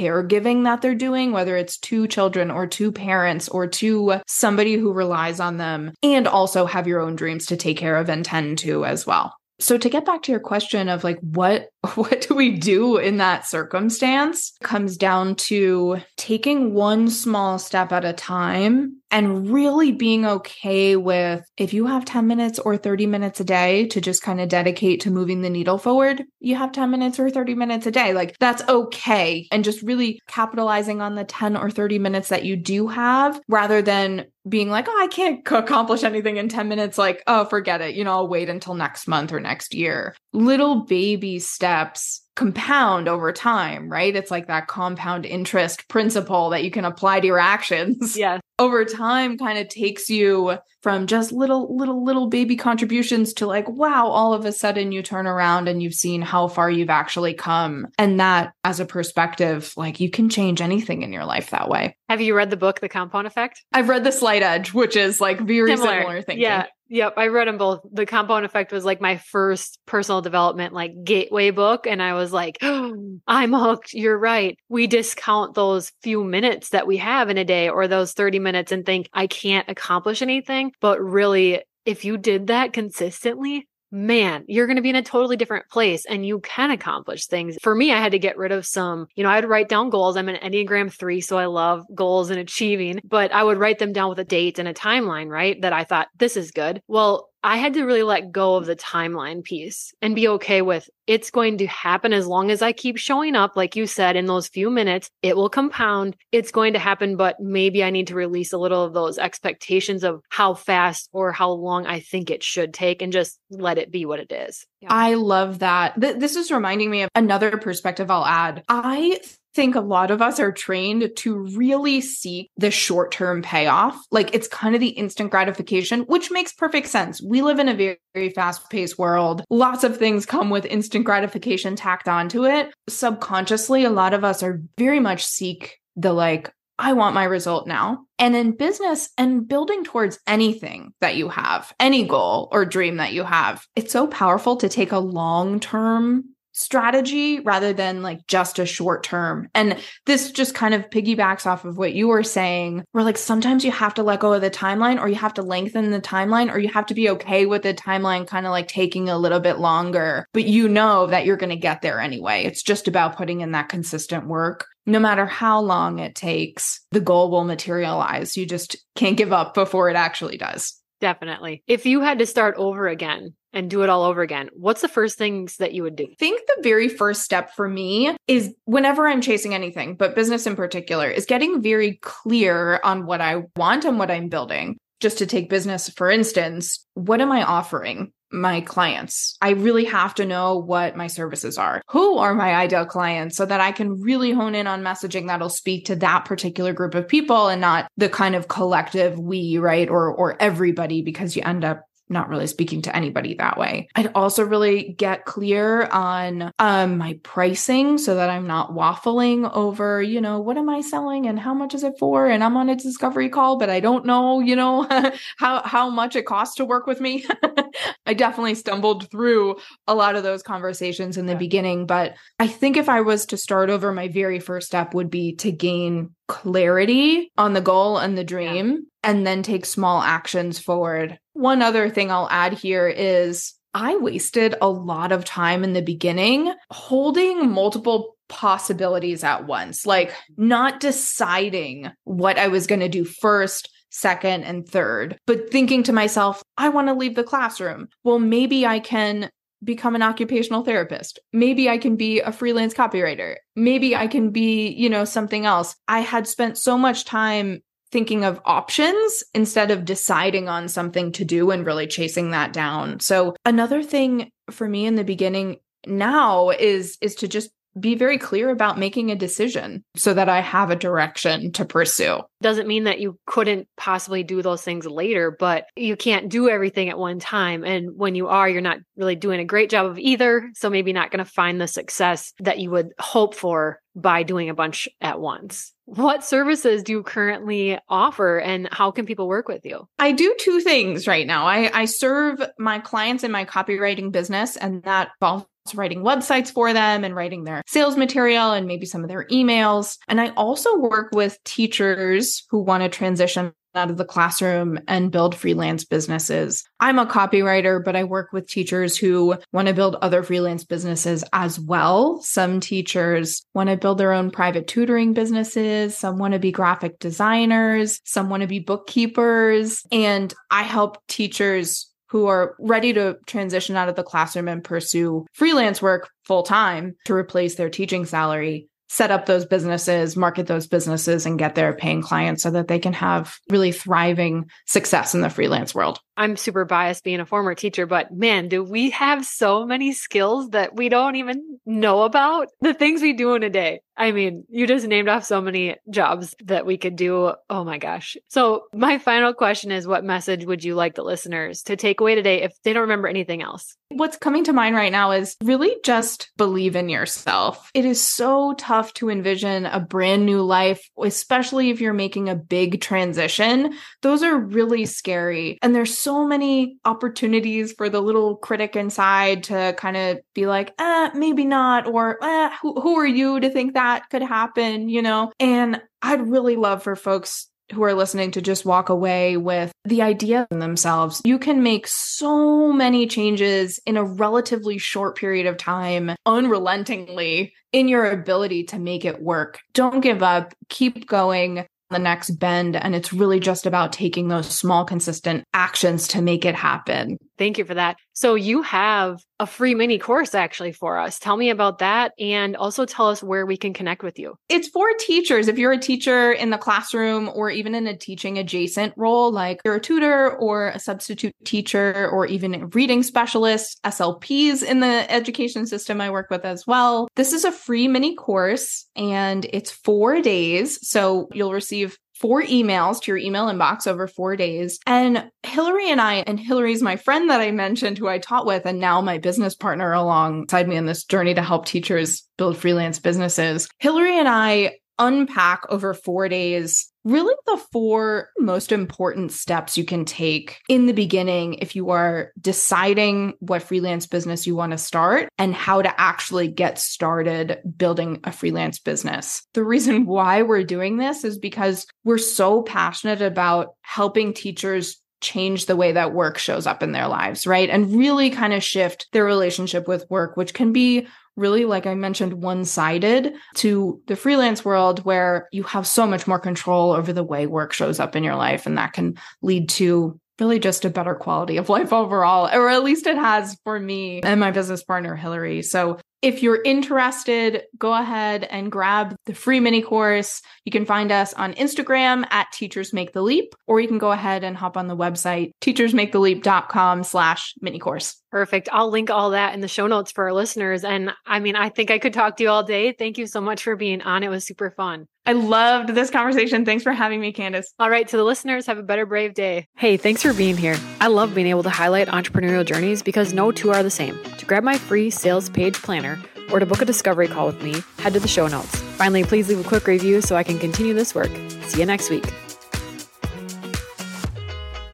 caregiving 0.01 0.65
that 0.65 0.81
they're 0.81 0.95
doing, 0.95 1.33
whether 1.33 1.57
it's 1.57 1.79
to 1.79 2.07
children 2.07 2.51
or 2.51 2.67
to 2.67 2.93
parents 2.93 3.49
or 3.49 3.67
to 3.67 4.21
somebody 4.27 4.75
who 4.75 4.93
relies 4.93 5.41
on 5.41 5.59
them, 5.59 5.93
and 6.03 6.27
also 6.27 6.67
have 6.67 6.87
your 6.87 7.01
own 7.01 7.17
dreams 7.17 7.47
to 7.47 7.57
take 7.57 7.77
care 7.77 7.97
of 7.97 8.09
and 8.09 8.25
tend 8.25 8.59
to 8.59 8.85
as 8.85 9.07
well. 9.07 9.35
So 9.59 9.77
to 9.77 9.91
get 9.91 10.07
back 10.07 10.23
to 10.23 10.33
your 10.33 10.41
question 10.41 10.89
of 10.89 11.05
like 11.05 11.19
what 11.21 11.69
what 11.95 12.23
do 12.23 12.35
we 12.35 12.57
do 12.57 12.97
in 12.97 13.19
that 13.19 13.47
circumstance 13.47 14.53
comes 14.63 14.97
down 14.97 15.37
to 15.37 15.99
taking 16.17 16.73
one 16.73 17.11
small 17.11 17.59
step 17.59 17.93
at 17.93 18.05
a 18.05 18.15
time 18.15 19.00
and 19.11 19.51
really 19.51 19.93
being 19.93 20.25
okay 20.25 20.97
with 20.97 21.45
if 21.57 21.73
you 21.73 21.87
have 21.87 22.05
10 22.05 22.27
minutes 22.27 22.59
or 22.59 22.77
30 22.77 23.07
minutes 23.07 23.41
a 23.41 23.45
day 23.45 23.87
to 23.87 24.01
just 24.01 24.23
kind 24.23 24.41
of 24.41 24.49
dedicate 24.49 25.01
to 25.01 25.11
moving 25.11 25.43
the 25.43 25.51
needle 25.51 25.79
forward, 25.79 26.25
you 26.39 26.57
have 26.57 26.73
10 26.73 26.91
minutes 26.91 27.19
or 27.19 27.31
30 27.31 27.55
minutes 27.55 27.87
a 27.87 27.91
day. 27.91 28.13
Like 28.13 28.37
that's 28.39 28.63
okay. 28.69 29.49
And 29.51 29.65
just 29.65 29.83
really 29.83 30.21
capitalizing 30.29 31.01
on 31.01 31.15
the 31.15 31.25
10 31.25 31.57
or 31.57 31.71
30 31.71 31.99
minutes 31.99 32.29
that 32.29 32.45
you 32.45 32.57
do 32.57 32.89
have 32.89 33.41
rather 33.49 33.83
than 33.83 34.27
being 34.49 34.71
like, 34.71 34.87
oh, 34.89 34.99
I 35.01 35.07
can't 35.09 35.47
accomplish 35.51 36.03
anything 36.03 36.37
in 36.37 36.49
10 36.49 36.69
minutes. 36.69 36.99
Like, 36.99 37.23
oh, 37.27 37.45
forget 37.45 37.81
it. 37.81 37.95
You 37.95 38.05
know, 38.05 38.13
I'll 38.13 38.29
wait 38.29 38.49
until 38.49 38.75
next 38.75 39.07
month 39.07 39.33
or 39.33 39.41
next 39.41 39.75
year. 39.75 40.15
Little 40.33 40.85
baby 40.85 41.39
steps 41.39 42.23
compound 42.37 43.07
over 43.07 43.33
time, 43.33 43.91
right? 43.91 44.17
It's 44.17 44.31
like 44.31 44.47
that 44.47 44.67
compound 44.67 45.27
interest 45.27 45.89
principle 45.89 46.51
that 46.51 46.65
you 46.65 46.71
can 46.71 46.85
apply 46.85 47.21
to 47.21 47.27
your 47.27 47.39
actions. 47.39 48.17
Yes. 48.17 48.41
Over 48.61 48.85
time 48.85 49.39
kind 49.39 49.59
of 49.59 49.69
takes 49.69 50.11
you 50.11 50.59
from 50.83 51.07
just 51.07 51.33
little 51.33 51.77
little 51.77 52.05
little 52.05 52.29
baby 52.29 52.57
contributions 52.57 53.35
to 53.35 53.47
like 53.47 53.69
wow, 53.69 54.07
all 54.07 54.33
of 54.33 54.45
a 54.45 54.53
sudden 54.53 54.93
you 54.93 55.03
turn 55.03 55.27
around 55.27 55.69
and 55.69 55.83
you've 55.83 55.95
seen 55.95 56.23
how 56.23 56.49
far 56.49 56.71
you've 56.71 56.91
actually 56.91 57.35
come. 57.35 57.89
And 57.99 58.21
that 58.21 58.53
as 58.65 58.81
a 58.81 58.87
perspective, 58.87 59.73
like 59.77 60.01
you 60.01 60.11
can 60.11 60.29
change 60.29 60.61
anything 60.61 61.03
in 61.03 61.13
your 61.13 61.25
life 61.25 61.51
that 61.51 61.69
way. 61.69 61.97
Have 62.09 62.21
you 62.21 62.35
read 62.35 62.51
the 62.51 62.57
book 62.57 62.81
The 62.81 62.89
Compound 62.89 63.27
Effect? 63.27 63.63
I've 63.73 63.89
read 63.89 64.05
The 64.05 64.13
Slight 64.13 64.43
Edge, 64.43 64.75
which 64.75 64.97
is 64.97 65.21
like 65.21 65.39
very 65.41 65.77
similar, 65.77 66.01
similar 66.01 66.23
thinking. 66.23 66.43
Yeah. 66.43 66.67
Yep, 66.93 67.15
I 67.17 67.29
read 67.29 67.47
them 67.47 67.57
both. 67.57 67.83
The 67.93 68.05
Compound 68.05 68.45
Effect 68.45 68.73
was 68.73 68.85
like 68.85 69.01
my 69.01 69.17
first 69.17 69.79
personal 69.87 70.23
development 70.23 70.75
like 70.75 71.05
gateway 71.05 71.51
book 71.51 71.87
and 71.87 72.03
I 72.03 72.15
was 72.15 72.33
like, 72.33 72.59
oh, 72.63 73.21
I'm 73.29 73.53
hooked. 73.53 73.95
You're 73.95 74.19
right. 74.19 74.59
We 74.69 74.89
discount 74.89 75.55
those 75.55 75.93
few 76.03 76.25
minutes 76.25 76.71
that 76.71 76.89
we 76.89 76.97
have 76.97 77.31
in 77.31 77.39
a 77.39 77.45
day 77.45 77.69
or 77.69 77.87
those 77.87 78.13
30 78.13 78.41
minutes 78.41 78.73
and 78.73 78.85
think 78.85 79.09
I 79.13 79.29
can't 79.29 79.69
accomplish 79.69 80.21
anything, 80.21 80.70
but 80.81 81.01
really 81.01 81.63
if 81.85 82.05
you 82.05 82.17
did 82.19 82.49
that 82.49 82.73
consistently, 82.73 83.67
man, 83.93 84.45
you're 84.47 84.67
going 84.67 84.77
to 84.77 84.83
be 84.83 84.91
in 84.91 84.97
a 84.97 85.03
totally 85.03 85.37
different 85.37 85.69
place 85.69 86.05
and 86.07 86.25
you 86.25 86.41
can 86.41 86.71
accomplish 86.71 87.27
things. 87.27 87.57
For 87.63 87.75
me, 87.75 87.93
I 87.93 87.99
had 87.99 88.13
to 88.13 88.19
get 88.19 88.37
rid 88.37 88.53
of 88.53 88.67
some, 88.67 89.07
you 89.17 89.25
know, 89.25 89.31
I 89.31 89.41
would 89.41 89.49
write 89.49 89.69
down 89.69 89.91
goals. 89.91 90.17
I'm 90.17 90.29
an 90.29 90.37
Enneagram 90.37 90.93
three, 90.93 91.21
so 91.21 91.39
I 91.39 91.47
love 91.47 91.85
goals 91.95 92.31
and 92.31 92.39
achieving, 92.39 93.01
but 93.05 93.33
I 93.33 93.43
would 93.43 93.59
write 93.59 93.79
them 93.79 93.93
down 93.93 94.09
with 94.09 94.19
a 94.19 94.25
date 94.25 94.59
and 94.59 94.69
a 94.69 94.75
timeline, 94.75 95.29
right? 95.29 95.61
That 95.61 95.73
I 95.73 95.85
thought 95.85 96.09
this 96.17 96.37
is 96.37 96.53
good. 96.53 96.81
Well, 96.87 97.30
I 97.43 97.57
had 97.57 97.75
to 97.75 97.85
really 97.85 98.03
let 98.03 98.33
go 98.33 98.57
of 98.57 98.67
the 98.67 98.77
timeline 98.77 99.43
piece 99.43 99.95
and 100.03 100.15
be 100.15 100.29
okay 100.29 100.61
with 100.61 100.91
it's 101.07 101.31
going 101.31 101.59
to 101.59 101.67
happen 101.67 102.13
as 102.13 102.27
long 102.27 102.51
as 102.51 102.63
I 102.63 102.73
keep 102.73 102.97
showing 102.97 103.35
up. 103.35 103.57
Like 103.57 103.75
you 103.75 103.87
said, 103.87 104.15
in 104.15 104.27
those 104.27 104.47
few 104.47 104.71
minutes, 104.71 105.11
it 105.23 105.37
will 105.37 105.49
compound. 105.49 106.17
It's 106.31 106.53
going 106.53 106.75
to 106.75 106.79
happen, 106.79 107.17
but 107.17 107.41
maybe 107.41 107.83
I 107.83 107.91
need 107.91 108.07
to 108.09 108.15
release 108.15 108.53
a 108.53 108.59
little 108.59 108.85
of 108.85 108.93
those 108.93 109.19
expectations 109.19 110.05
of 110.05 110.21
how 110.29 110.55
fast 110.55 111.09
or 111.13 111.33
how 111.33 111.51
long 111.51 111.87
I 111.87 111.99
think 111.99 112.31
it 112.31 112.45
should 112.45 112.73
take 112.73 113.03
and 113.03 113.13
just 113.13 113.41
let 113.51 113.79
it 113.79 113.91
be 113.91 114.05
what 114.05 114.21
it 114.21 114.31
is. 114.31 114.67
Yeah. 114.81 114.89
I 114.91 115.15
love 115.15 115.59
that. 115.59 116.01
Th- 116.01 116.17
this 116.17 116.37
is 116.37 116.51
reminding 116.51 116.91
me 116.91 117.03
of 117.03 117.11
another 117.15 117.57
perspective 117.59 118.11
I'll 118.11 118.25
add. 118.25 118.63
I 118.69 119.21
think 119.55 119.75
a 119.75 119.81
lot 119.81 120.11
of 120.11 120.23
us 120.23 120.39
are 120.39 120.53
trained 120.53 121.11
to 121.17 121.35
really 121.57 122.01
seek 122.01 122.51
the 122.57 122.71
short 122.71 123.11
term 123.11 123.43
payoff. 123.43 124.01
Like 124.11 124.35
it's 124.35 124.49
kind 124.49 124.75
of 124.75 124.81
the 124.81 124.91
instant 124.91 125.31
gratification, 125.31 126.01
which 126.03 126.31
makes 126.31 126.53
perfect 126.53 126.89
sense. 126.89 127.21
We 127.23 127.43
live 127.43 127.59
in 127.59 127.69
a 127.69 127.75
very, 127.75 127.99
very 128.15 128.31
fast 128.31 128.71
paced 128.71 128.99
world. 128.99 129.43
Lots 129.51 129.85
of 129.85 129.97
things 129.97 130.25
come 130.25 130.51
with 130.51 130.65
instant 130.67 131.05
gratification 131.05 131.77
tacked 131.77 132.09
onto 132.09 132.47
it. 132.47 132.73
Subconsciously, 132.89 133.85
a 133.85 133.91
lot 133.91 134.15
of 134.15 134.25
us 134.25 134.43
are 134.43 134.63
very 134.79 135.01
much 135.01 135.25
seek 135.25 135.79
the 135.97 136.13
like, 136.13 136.53
I 136.81 136.95
want 136.95 137.15
my 137.15 137.25
result 137.25 137.67
now. 137.67 138.07
And 138.19 138.35
in 138.35 138.53
business 138.53 139.11
and 139.19 139.47
building 139.47 139.85
towards 139.85 140.19
anything 140.27 140.95
that 141.01 141.15
you 141.15 141.29
have, 141.29 141.73
any 141.79 142.07
goal 142.07 142.49
or 142.53 142.65
dream 142.65 142.97
that 142.97 143.13
you 143.13 143.23
have, 143.23 143.67
it's 143.77 143.93
so 143.93 144.07
powerful 144.07 144.57
to 144.57 144.69
take 144.69 144.93
a 144.93 144.99
long 144.99 145.61
term 145.61 146.25
strategy 146.61 147.41
rather 147.41 147.73
than 147.73 148.03
like 148.03 148.27
just 148.27 148.59
a 148.59 148.67
short 148.67 149.03
term. 149.03 149.49
And 149.55 149.79
this 150.07 150.31
just 150.31 150.55
kind 150.55 150.75
of 150.75 150.91
piggybacks 150.91 151.47
off 151.47 151.65
of 151.65 151.79
what 151.79 151.95
you 151.95 152.09
were 152.09 152.23
saying, 152.23 152.85
where 152.93 153.05
like 153.05 153.19
sometimes 153.19 153.65
you 153.65 153.73
have 153.73 153.95
to 153.95 154.03
let 154.03 154.21
go 154.21 154.33
of 154.33 154.43
the 154.43 154.51
timeline 154.51 155.01
or 155.01 155.09
you 155.09 155.15
have 155.17 155.35
to 155.35 155.43
lengthen 155.43 155.91
the 155.91 156.01
timeline 156.01 156.53
or 156.53 156.59
you 156.59 156.69
have 156.69 156.87
to 156.87 156.95
be 156.95 157.09
okay 157.11 157.47
with 157.47 157.63
the 157.63 157.75
timeline 157.75 158.27
kind 158.27 158.47
of 158.47 158.53
like 158.53 158.69
taking 158.69 159.09
a 159.09 159.19
little 159.19 159.41
bit 159.41 159.59
longer, 159.59 160.27
but 160.33 160.45
you 160.45 160.69
know 160.69 161.07
that 161.07 161.25
you're 161.25 161.37
going 161.37 161.51
to 161.51 161.57
get 161.57 161.83
there 161.83 162.01
anyway. 162.01 162.45
It's 162.45 162.63
just 162.63 162.89
about 162.89 163.17
putting 163.17 163.41
in 163.41 163.53
that 163.53 163.69
consistent 163.69 164.27
work. 164.27 164.67
No 164.87 164.99
matter 164.99 165.27
how 165.27 165.61
long 165.61 165.99
it 165.99 166.15
takes, 166.15 166.81
the 166.91 167.01
goal 167.01 167.31
will 167.31 167.45
materialize. 167.45 168.37
You 168.37 168.47
just 168.47 168.77
can't 168.95 169.17
give 169.17 169.33
up 169.33 169.55
before 169.55 169.91
it 169.91 169.97
actually 169.97 170.37
does. 170.37 170.80
Definitely. 171.01 171.63
If 171.67 171.87
you 171.87 172.01
had 172.01 172.19
to 172.19 172.27
start 172.27 172.57
over 172.57 172.87
again, 172.87 173.35
and 173.53 173.71
do 173.71 173.83
it 173.83 173.89
all 173.89 174.05
over 174.05 174.23
again, 174.23 174.49
what's 174.53 174.81
the 174.81 174.89
first 174.89 175.19
things 175.19 175.57
that 175.57 175.73
you 175.73 175.83
would 175.83 175.97
do? 175.97 176.05
I 176.05 176.15
think 176.19 176.43
the 176.47 176.63
very 176.63 176.89
first 176.89 177.23
step 177.23 177.55
for 177.55 177.69
me 177.69 178.15
is 178.29 178.55
whenever 178.65 179.09
I'm 179.09 179.21
chasing 179.21 179.55
anything, 179.55 179.97
but 179.97 180.15
business 180.15 180.47
in 180.47 180.57
particular, 180.57 181.09
is 181.09 181.27
getting 181.27 181.63
very 181.63 181.99
clear 182.03 182.81
on 182.85 183.07
what 183.07 183.21
I 183.21 183.43
want 183.57 183.85
and 183.85 183.99
what 183.99 184.11
I'm 184.11 184.29
building. 184.29 184.77
Just 185.01 185.19
to 185.19 185.27
take 185.27 185.49
business, 185.49 185.89
for 185.89 186.11
instance, 186.11 186.87
what 186.95 187.21
am 187.21 187.33
I 187.33 187.43
offering? 187.43 188.13
My 188.33 188.61
clients. 188.61 189.37
I 189.41 189.51
really 189.51 189.85
have 189.85 190.15
to 190.17 190.27
know 190.27 190.57
what 190.57 190.97
my 190.97 191.07
services 191.07 191.59
are. 191.59 191.83
Who 191.89 192.19
are 192.19 192.35
my 192.35 192.55
ideal 192.55 192.87
clients 192.87 193.37
so 193.37 193.47
that 193.47 193.61
I 193.61 193.73
can 193.73 194.01
really 194.01 194.33
hone 194.33 194.55
in 194.55 194.67
on 194.67 194.83
messaging 194.83 195.27
that'll 195.27 195.49
speak 195.49 195.87
to 195.87 195.97
that 195.97 196.25
particular 196.25 196.73
group 196.73 196.95
of 196.95 197.09
people 197.09 197.49
and 197.49 197.61
not 197.61 197.91
the 197.97 198.09
kind 198.09 198.35
of 198.35 198.49
collective 198.49 199.19
we, 199.19 199.59
right? 199.59 199.89
Or 199.89 200.13
or 200.13 200.41
everybody 200.41 201.03
because 201.03 201.37
you 201.37 201.43
end 201.45 201.65
up 201.65 201.85
not 202.11 202.29
really 202.29 202.49
speaking 202.49 202.83
to 202.83 202.95
anybody 202.95 203.35
that 203.35 203.57
way. 203.57 203.89
I'd 203.95 204.11
also 204.15 204.45
really 204.45 204.93
get 204.93 205.25
clear 205.25 205.85
on 205.87 206.51
um, 206.59 206.99
my 206.99 207.19
pricing 207.23 207.99
so 207.99 208.17
that 208.17 208.29
I'm 208.29 208.49
not 208.49 208.73
waffling 208.73 209.51
over, 209.55 210.03
you 210.03 210.21
know, 210.21 210.41
what 210.41 210.59
am 210.59 210.69
I 210.69 210.81
selling 210.81 211.27
and 211.27 211.39
how 211.39 211.55
much 211.55 211.73
is 211.73 211.85
it 211.85 211.95
for? 211.99 212.27
And 212.27 212.43
I'm 212.43 212.57
on 212.57 212.69
a 212.69 212.75
discovery 212.75 213.29
call, 213.29 213.59
but 213.59 213.71
I 213.71 213.79
don't 213.79 214.05
know, 214.05 214.41
you 214.41 214.57
know, 214.57 214.89
how 215.39 215.63
how 215.63 215.89
much 215.89 216.17
it 216.17 216.27
costs 216.27 216.57
to 216.57 216.65
work 216.65 216.87
with 216.87 217.01
me. 217.01 217.25
I 218.11 218.13
definitely 218.13 218.57
stumbled 218.57 219.09
through 219.09 219.59
a 219.87 219.95
lot 219.95 220.17
of 220.17 220.25
those 220.25 220.43
conversations 220.43 221.17
in 221.17 221.27
the 221.27 221.35
yeah. 221.35 221.39
beginning, 221.39 221.87
but 221.87 222.17
I 222.41 222.49
think 222.49 222.77
if 222.77 222.89
I 222.89 223.03
was 223.03 223.25
to 223.27 223.37
start 223.37 223.71
over, 223.71 223.93
my 223.93 224.09
very 224.09 224.41
first 224.41 224.67
step 224.67 224.95
would 224.95 225.11
be 225.11 225.37
to 225.37 225.53
gain 225.53 226.13
clarity 226.27 227.31
on 227.39 227.53
the 227.53 227.61
goal 227.61 227.99
and 227.99 228.19
the 228.19 228.25
dream 228.25 228.69
yeah. 228.69 229.11
and 229.11 229.25
then 229.25 229.45
take 229.45 229.65
small 229.65 230.03
actions 230.03 230.59
forward. 230.59 231.21
One 231.35 231.63
other 231.63 231.89
thing 231.89 232.11
I'll 232.11 232.29
add 232.33 232.55
here 232.55 232.89
is 232.89 233.55
I 233.75 233.95
wasted 233.95 234.57
a 234.61 234.69
lot 234.69 235.13
of 235.13 235.25
time 235.25 235.63
in 235.63 235.73
the 235.73 235.81
beginning 235.81 236.53
holding 236.73 237.49
multiple 237.49 238.17
possibilities 238.29 239.23
at 239.23 239.47
once, 239.47 239.87
like 239.87 240.13
not 240.37 240.81
deciding 240.81 241.93
what 242.03 242.41
I 242.41 242.49
was 242.49 242.67
going 242.67 242.81
to 242.81 242.89
do 242.89 243.05
first, 243.05 243.71
second, 243.91 244.45
and 244.45 244.69
third, 244.69 245.19
but 245.27 245.51
thinking 245.51 245.83
to 245.85 245.93
myself, 245.93 246.43
I 246.57 246.69
want 246.69 246.89
to 246.89 246.95
leave 246.95 247.15
the 247.15 247.25
classroom. 247.25 247.89
Well, 248.05 248.19
maybe 248.19 248.67
I 248.67 248.81
can 248.81 249.31
become 249.63 249.95
an 249.95 250.03
occupational 250.03 250.65
therapist. 250.65 251.19
Maybe 251.33 251.69
I 251.69 251.79
can 251.79 251.97
be 251.97 252.21
a 252.21 252.33
freelance 252.33 252.73
copywriter. 252.73 253.37
Maybe 253.57 253.95
I 253.95 254.07
can 254.07 254.31
be, 254.31 254.69
you 254.71 254.89
know, 254.89 255.05
something 255.05 255.45
else. 255.45 255.77
I 255.87 256.01
had 256.01 256.27
spent 256.27 256.57
so 256.57 256.79
much 256.79 257.05
time 257.05 257.61
thinking 257.93 258.25
of 258.25 258.41
options 258.45 259.25
instead 259.35 259.71
of 259.71 259.85
deciding 259.85 260.49
on 260.49 260.69
something 260.69 261.13
to 261.13 261.25
do 261.25 261.51
and 261.51 261.67
really 261.67 261.87
chasing 261.87 262.31
that 262.31 262.53
down. 262.53 263.01
So 263.01 263.35
another 263.45 263.83
thing 263.83 264.31
for 264.51 264.69
me 264.69 264.87
in 264.87 264.95
the 264.95 265.05
beginning 265.05 265.57
now 265.87 266.51
is 266.51 266.99
is 267.01 267.15
to 267.17 267.29
just 267.29 267.51
be 267.79 267.95
very 267.95 268.19
clear 268.19 268.51
about 268.51 268.79
making 268.79 269.11
a 269.11 269.17
decision 269.17 269.85
so 269.97 270.15
that 270.15 270.29
I 270.29 270.41
have 270.41 270.71
a 270.71 270.77
direction 270.77 271.53
to 271.53 271.65
pursue. 271.65 272.21
Doesn't 272.43 272.69
mean 272.69 272.85
that 272.85 273.01
you 273.01 273.19
couldn't 273.27 273.69
possibly 273.77 274.23
do 274.23 274.43
those 274.43 274.63
things 274.63 274.87
later, 274.87 275.37
but 275.39 275.67
you 275.77 275.97
can't 275.97 276.29
do 276.29 276.49
everything 276.49 276.89
at 276.89 276.99
one 276.99 277.19
time. 277.19 277.65
And 277.65 277.97
when 277.97 278.15
you 278.15 278.29
are, 278.29 278.49
you're 278.49 278.61
not 278.61 278.79
really 278.97 279.17
doing 279.17 279.41
a 279.41 279.45
great 279.45 279.71
job 279.71 279.87
of 279.87 279.99
either. 279.99 280.51
So 280.55 280.71
maybe 280.71 280.93
not 280.93 281.11
going 281.11 281.25
to 281.25 281.31
find 281.31 281.61
the 281.61 281.69
success 281.69 282.33
that 282.41 282.59
you 282.59 282.71
would 282.71 282.93
hope 282.99 283.35
for 283.35 283.81
by 283.95 284.23
doing 284.23 284.49
a 284.49 284.55
bunch 284.55 284.89
at 285.01 285.21
once. 285.21 285.73
What 285.85 286.25
services 286.25 286.85
do 286.85 286.93
you 286.93 287.03
currently 287.03 287.77
offer 287.89 288.39
and 288.39 288.69
how 288.71 288.93
can 288.93 289.07
people 289.07 289.27
work 289.27 289.49
with 289.49 289.67
you? 289.67 289.89
I 289.99 290.13
do 290.13 290.35
two 290.39 290.61
things 290.61 291.09
right 291.09 291.27
now. 291.27 291.47
I, 291.47 291.71
I 291.75 291.85
serve 291.87 292.41
my 292.59 292.79
clients 292.79 293.25
in 293.25 293.33
my 293.33 293.45
copywriting 293.45 294.13
business, 294.13 294.57
and 294.57 294.85
that 294.85 295.11
involves 295.21 295.47
writing 295.75 296.01
websites 296.01 296.53
for 296.53 296.73
them 296.73 297.05
and 297.05 297.15
writing 297.15 297.45
their 297.45 297.63
sales 297.67 297.97
material 297.97 298.53
and 298.53 298.67
maybe 298.67 298.87
some 298.87 299.03
of 299.03 299.09
their 299.09 299.27
emails. 299.27 299.99
And 300.09 300.21
I 300.21 300.31
also 300.31 300.79
work 300.79 301.13
with 301.15 301.39
teachers 301.45 302.45
who 302.51 302.61
want 302.61 302.83
to 302.83 302.89
transition 302.89 303.53
out 303.75 303.91
of 303.91 303.97
the 303.97 304.05
classroom 304.05 304.79
and 304.89 305.13
build 305.13 305.35
freelance 305.35 305.85
businesses. 305.85 306.65
I'm 306.81 306.99
a 306.99 307.07
copywriter, 307.07 307.83
but 307.85 307.95
I 307.95 308.05
work 308.05 308.33
with 308.33 308.49
teachers 308.49 308.97
who 308.97 309.37
want 309.53 309.69
to 309.69 309.75
build 309.75 309.97
other 309.97 310.23
freelance 310.23 310.65
businesses 310.65 311.25
as 311.33 311.61
well. 311.61 312.21
Some 312.23 312.61
teachers 312.61 313.45
want 313.55 313.71
to 313.71 313.77
build 313.77 313.99
their 313.99 314.13
own 314.13 314.31
private 314.31 314.67
tutoring 314.67 315.13
businesses. 315.13 315.97
Some 315.97 316.19
want 316.19 316.35
to 316.35 316.41
be 316.41 316.53
graphic 316.53 316.99
designers. 316.99 318.01
Some 318.05 318.29
want 318.29 318.41
to 318.41 318.49
be 318.49 318.59
bookkeepers. 318.59 319.85
And 319.93 320.35
I 320.51 320.63
help 320.63 320.99
teachers 321.07 321.90
who 322.11 322.27
are 322.27 322.57
ready 322.59 322.93
to 322.93 323.17
transition 323.27 323.77
out 323.77 323.89
of 323.89 323.97
the 323.97 324.03
classroom 324.03 324.49
and 324.49 324.65
pursue 324.65 325.27
freelance 325.33 325.81
work 325.81 326.11
full 326.25 326.43
time 326.43 326.97
to 327.05 327.15
replace 327.15 327.55
their 327.55 327.71
teaching 327.71 328.05
salary 328.05 328.69
set 328.91 329.13
up 329.13 329.27
those 329.27 329.47
businesses, 329.47 330.17
market 330.17 330.49
those 330.49 330.67
businesses, 330.67 331.25
and 331.25 331.39
get 331.39 331.55
their 331.55 331.73
paying 331.73 332.03
clients 332.03 332.43
so 332.43 332.51
that 332.51 332.67
they 332.67 332.81
can 332.81 332.93
have 332.93 333.39
really 333.49 333.71
thriving 333.71 334.51
success 334.67 335.15
in 335.15 335.21
the 335.21 335.31
freelance 335.31 335.73
world. 335.73 336.01
I'm 336.21 336.37
super 336.37 336.67
biased 336.67 337.03
being 337.03 337.21
a 337.21 337.25
former 337.25 337.55
teacher, 337.55 337.87
but 337.87 338.13
man, 338.13 338.49
do 338.49 338.63
we 338.63 338.91
have 338.91 339.25
so 339.25 339.65
many 339.65 339.95
skills 339.95 340.51
that 340.51 340.77
we 340.77 340.91
don't 340.91 341.17
even 341.17 341.59
know 341.65 342.03
about? 342.03 342.49
The 342.61 342.75
things 342.75 343.01
we 343.01 343.15
do 343.15 343.35
in 343.37 343.43
a 343.43 343.49
day. 343.49 343.81
I 343.97 344.13
mean, 344.13 344.45
you 344.49 344.67
just 344.67 344.87
named 344.87 345.09
off 345.09 345.25
so 345.25 345.43
many 345.43 345.77
jobs 345.91 346.35
that 346.45 346.65
we 346.65 346.79
could 346.79 346.97
do. 346.97 347.35
Oh 347.51 347.65
my 347.65 347.77
gosh. 347.77 348.17
So, 348.29 348.65
my 348.75 348.97
final 348.97 349.35
question 349.35 349.71
is 349.71 349.87
what 349.87 350.05
message 350.05 350.47
would 350.47 350.65
you 350.65 350.75
like 350.75 350.95
the 350.95 351.03
listeners 351.03 351.63
to 351.65 351.77
take 351.77 352.01
away 352.01 352.15
today 352.15 352.43
if 352.43 352.53
they 352.65 352.73
don't 352.73 352.83
remember 352.83 353.09
anything 353.09 353.43
else? 353.43 353.77
What's 353.91 354.17
coming 354.17 354.45
to 354.45 354.55
mind 354.55 354.75
right 354.75 354.93
now 354.93 355.11
is 355.11 355.37
really 355.43 355.77
just 355.85 356.31
believe 356.39 356.77
in 356.77 356.89
yourself. 356.89 357.71
It 357.75 357.85
is 357.85 358.03
so 358.03 358.55
tough 358.57 358.95
to 358.95 359.11
envision 359.11 359.67
a 359.67 359.81
brand 359.81 360.25
new 360.25 360.41
life, 360.41 360.89
especially 361.03 361.69
if 361.69 361.81
you're 361.81 361.93
making 361.93 362.31
a 362.31 362.37
big 362.37 362.81
transition. 362.81 363.75
Those 364.01 364.23
are 364.23 364.37
really 364.39 364.87
scary. 364.87 365.59
And 365.61 365.75
they're 365.75 365.85
so 365.85 366.10
so 366.11 366.27
many 366.27 366.77
opportunities 366.85 367.73
for 367.73 367.89
the 367.89 368.01
little 368.01 368.35
critic 368.35 368.75
inside 368.75 369.45
to 369.45 369.73
kind 369.79 369.97
of 369.97 370.19
be 370.35 370.45
like, 370.45 370.75
eh, 370.77 371.11
maybe 371.15 371.45
not, 371.45 371.87
or 371.87 372.19
eh, 372.21 372.51
who, 372.61 372.81
who 372.81 372.99
are 372.99 373.07
you 373.07 373.39
to 373.39 373.49
think 373.49 373.75
that 373.75 374.11
could 374.11 374.23
happen, 374.23 374.89
you 374.89 375.03
know? 375.03 375.31
And 375.39 375.81
I'd 376.03 376.27
really 376.27 376.57
love 376.57 376.83
for 376.83 376.97
folks 376.97 377.49
who 377.73 377.85
are 377.85 377.95
listening 377.95 378.33
to 378.33 378.43
just 378.43 378.67
walk 378.67 378.89
away 378.89 379.37
with 379.37 379.71
the 379.85 380.03
idea 380.03 380.49
in 380.51 380.59
themselves. 380.59 381.23
You 381.25 381.39
can 381.39 381.63
make 381.63 381.87
so 381.87 382.73
many 382.73 383.07
changes 383.07 383.79
in 383.87 383.97
a 383.97 384.03
relatively 384.03 384.79
short 384.79 385.17
period 385.17 385.47
of 385.47 385.59
time, 385.59 386.11
unrelentingly, 386.27 387.55
in 387.73 387.87
your 387.87 388.11
ability 388.11 388.65
to 388.65 388.81
make 388.81 389.05
it 389.05 389.23
work. 389.23 389.61
Don't 389.75 390.01
give 390.01 390.25
up, 390.25 390.55
keep 390.69 391.07
going 391.07 391.67
the 391.91 391.99
next 391.99 392.31
bend. 392.31 392.77
And 392.77 392.95
it's 392.95 393.13
really 393.13 393.41
just 393.41 393.67
about 393.67 393.93
taking 393.93 394.29
those 394.29 394.49
small, 394.49 394.85
consistent 394.85 395.45
actions 395.53 396.09
to 396.09 396.23
make 396.23 396.45
it 396.45 396.55
happen. 396.55 397.19
Thank 397.41 397.57
you 397.57 397.65
for 397.65 397.73
that. 397.73 397.97
So 398.13 398.35
you 398.35 398.61
have 398.61 399.25
a 399.39 399.47
free 399.47 399.75
mini 399.75 399.99
course 399.99 400.35
actually 400.35 400.73
for 400.73 400.99
us. 400.99 401.19
Tell 401.19 401.39
me 401.39 401.49
about 401.49 401.79
that 401.79 402.13
and 402.21 402.55
also 402.55 402.85
tell 402.85 403.09
us 403.09 403.23
where 403.23 403.47
we 403.47 403.57
can 403.57 403.73
connect 403.73 404.03
with 404.03 404.19
you. 404.19 404.37
It's 404.51 404.69
for 404.69 404.93
teachers. 404.99 405.49
If 405.49 405.57
you're 405.57 405.73
a 405.73 405.79
teacher 405.79 406.33
in 406.33 406.51
the 406.51 406.59
classroom 406.59 407.31
or 407.33 407.49
even 407.49 407.75
in 407.75 407.87
a 407.87 407.97
teaching 407.97 408.37
adjacent 408.37 408.93
role, 408.99 409.33
like 409.33 409.63
you're 409.65 409.77
a 409.77 409.81
tutor 409.81 410.37
or 410.37 410.69
a 410.69 410.79
substitute 410.79 411.35
teacher 411.47 412.11
or 412.13 412.27
even 412.27 412.55
a 412.55 412.67
reading 412.67 413.03
specialist, 413.03 413.81
SLPs 413.85 414.63
in 414.63 414.81
the 414.81 415.11
education 415.11 415.67
system 415.67 415.99
I 415.99 416.11
work 416.11 416.29
with 416.29 416.45
as 416.45 416.67
well. 416.67 417.09
This 417.17 417.33
is 417.33 417.47
a 417.47 417.53
free 417.53 417.89
mini 417.89 418.17
course 418.17 418.85
and 418.95 419.47
it's 419.51 419.71
four 419.71 420.21
days. 420.21 420.87
So 420.87 421.31
you'll 421.33 421.55
receive 421.55 421.97
four 422.21 422.43
emails 422.43 423.01
to 423.01 423.11
your 423.11 423.19
email 423.19 423.47
inbox 423.47 423.87
over 423.87 424.07
four 424.07 424.37
days. 424.37 424.79
And 424.87 425.31
Hillary 425.43 425.91
and 425.91 426.01
I, 426.01 426.17
and 426.27 426.39
Hillary's 426.39 426.83
my 426.83 426.97
friend 426.97 427.31
that 427.31 427.41
I 427.41 427.51
mentioned 427.51 427.97
who 427.97 428.09
I 428.09 428.19
taught 428.19 428.47
with, 428.47 428.67
and 428.67 428.79
now 428.79 429.01
my 429.01 429.19
business 429.19 429.55
partner 429.55 429.93
alongside 429.93 430.69
me 430.69 430.77
in 430.77 430.87
this 430.87 431.05
journey 431.05 431.35
to 431.35 431.43
help 431.43 431.65
teachers 431.65 432.23
build 432.37 432.59
freelance 432.59 432.99
businesses. 432.99 433.69
Hillary 433.79 434.19
and 434.19 434.29
I 434.29 434.77
unpack 435.01 435.65
over 435.69 435.95
four 435.95 436.29
days 436.29 436.91
really 437.05 437.35
the 437.47 437.57
four 437.73 438.29
most 438.39 438.73
important 438.73 439.33
steps 439.33 439.79
you 439.79 439.85
can 439.85 440.05
take 440.05 440.61
in 440.69 440.87
the 440.87 440.93
beginning 440.93 441.55
if 441.55 441.75
you 441.75 441.91
are 441.91 442.33
deciding 442.41 443.33
what 443.41 443.63
freelance 443.63 444.07
business 444.07 444.47
you 444.47 444.55
want 444.55 444.73
to 444.73 444.79
start 444.79 445.29
and 445.39 445.55
how 445.55 445.81
to 445.81 446.01
actually 446.01 446.49
get 446.49 446.79
started 446.79 447.59
building 447.77 448.21
a 448.25 448.33
freelance 448.33 448.79
business. 448.79 449.43
The 449.55 449.65
reason 449.65 450.07
why 450.07 450.43
we're 450.43 450.65
doing 450.65 450.99
this 450.99 451.25
is 451.25 451.39
because 451.39 451.87
we're 452.05 452.19
so 452.19 452.63
passionate 452.63 453.23
about 453.23 453.75
helping 453.83 454.35
teachers 454.35 455.01
change 455.21 455.67
the 455.67 455.77
way 455.77 455.93
that 455.93 456.15
work 456.15 456.39
shows 456.39 456.67
up 456.67 456.83
in 456.83 456.93
their 456.93 457.07
lives, 457.07 457.47
right? 457.47 457.69
And 457.69 457.95
really 457.95 458.31
kind 458.31 458.55
of 458.55 458.63
shift 458.63 459.07
their 459.13 459.25
relationship 459.25 459.87
with 459.87 460.07
work, 460.09 460.37
which 460.37 460.55
can 460.55 460.73
be 460.73 461.07
really, 461.37 461.65
like 461.65 461.87
I 461.87 461.95
mentioned, 461.95 462.35
one 462.35 462.65
sided 462.65 463.35
to 463.57 464.03
the 464.07 464.17
freelance 464.17 464.65
world 464.65 465.05
where 465.05 465.49
you 465.53 465.63
have 465.65 465.87
so 465.87 466.07
much 466.07 466.27
more 466.27 466.39
control 466.39 466.93
over 466.93 467.13
the 467.13 467.25
way 467.25 467.47
work 467.47 467.73
shows 467.73 468.01
up 468.01 468.17
in 468.17 468.25
your 468.25 468.37
life. 468.37 468.67
And 468.67 468.79
that 468.79 468.93
can 468.93 469.19
lead 469.43 469.69
to 469.71 470.19
really 470.39 470.59
just 470.59 470.85
a 470.85 470.91
better 470.91 471.15
quality 471.15 471.57
of 471.57 471.69
life 471.69 471.93
overall, 471.93 472.49
or 472.53 472.69
at 472.69 472.83
least 472.83 473.07
it 473.07 473.17
has 473.17 473.57
for 473.65 473.79
me 473.79 474.21
and 474.23 474.41
my 474.41 474.51
business 474.51 474.83
partner, 474.83 475.15
Hillary. 475.15 475.63
So 475.63 475.99
if 476.23 476.43
you're 476.43 476.61
interested, 476.63 477.63
go 477.79 477.95
ahead 477.95 478.45
and 478.45 478.71
grab 478.71 479.17
the 479.27 479.35
free 479.35 479.61
mini 479.61 479.81
course. 479.81 480.43
You 480.65 480.73
can 480.73 480.85
find 480.85 481.11
us 481.11 481.33
on 481.35 481.55
Instagram 481.55 482.27
at 482.31 482.53
Teachers 482.53 482.93
Make 482.93 483.13
the 483.13 483.23
Leap, 483.23 483.55
or 483.67 483.81
you 483.81 483.89
can 483.89 483.99
go 483.99 484.13
ahead 484.13 484.45
and 484.45 484.57
hop 484.57 484.77
on 484.77 484.87
the 484.87 484.97
website, 484.97 485.53
teachersmaketheleap.com 485.63 487.05
slash 487.05 487.55
mini 487.61 487.79
course. 487.79 488.21
Perfect. 488.31 488.69
I'll 488.71 488.91
link 488.91 489.11
all 489.11 489.31
that 489.31 489.55
in 489.55 489.61
the 489.61 489.69
show 489.69 489.87
notes 489.87 490.13
for 490.13 490.25
our 490.25 490.33
listeners. 490.33 490.85
And 490.85 491.13
I 491.27 491.41
mean, 491.41 491.57
I 491.57 491.69
think 491.69 491.91
I 491.91 491.99
could 491.99 492.15
talk 492.15 492.37
to 492.37 492.45
you 492.45 492.51
all 492.51 492.63
day. 492.63 492.93
Thank 492.93 493.19
you 493.19 493.27
so 493.27 493.41
much 493.41 493.65
for 493.65 493.75
being 493.75 494.03
on. 494.03 494.23
It 494.23 494.29
was 494.29 494.47
super 494.47 494.71
fun. 494.71 495.07
I 495.27 495.33
loved 495.33 495.91
this 495.91 496.11
conversation. 496.11 496.65
Thanks 496.65 496.83
for 496.83 496.93
having 496.93 497.21
me, 497.21 497.33
Candace. 497.33 497.75
All 497.79 497.91
right, 497.91 498.09
to 498.09 498.17
the 498.17 498.25
listeners, 498.25 498.67
have 498.67 498.79
a 498.79 498.83
better 498.83 499.05
brave 499.05 499.35
day. 499.35 499.67
Hey, 499.77 499.97
thanks 499.97 500.23
for 500.23 500.33
being 500.33 500.57
here. 500.57 500.77
I 501.01 501.09
love 501.09 501.35
being 501.35 501.47
able 501.47 501.63
to 501.65 501.71
highlight 501.71 502.09
entrepreneurial 502.09 502.65
journeys 502.65 503.03
because 503.03 503.33
no 503.33 503.53
two 503.53 503.71
are 503.71 503.83
the 503.83 503.91
same. 503.91 504.19
To 504.39 504.47
grab 504.47 504.65
my 504.65 504.79
free 504.79 505.11
sales 505.11 505.51
page 505.51 505.75
planner 505.75 506.10
or 506.53 506.61
to 506.61 506.67
book 506.67 506.83
a 506.83 506.85
discovery 506.85 507.29
call 507.29 507.47
with 507.47 507.63
me, 507.63 507.83
head 507.99 508.13
to 508.15 508.21
the 508.21 508.29
show 508.29 508.47
notes. 508.47 508.77
Finally, 508.97 509.25
please 509.25 509.49
leave 509.49 509.65
a 509.65 509.69
quick 509.69 509.87
review 509.87 510.21
so 510.21 510.37
I 510.37 510.43
can 510.43 510.59
continue 510.59 510.95
this 510.95 511.15
work. 511.15 511.31
See 511.67 511.81
you 511.81 511.87
next 511.87 512.11
week. 512.11 512.25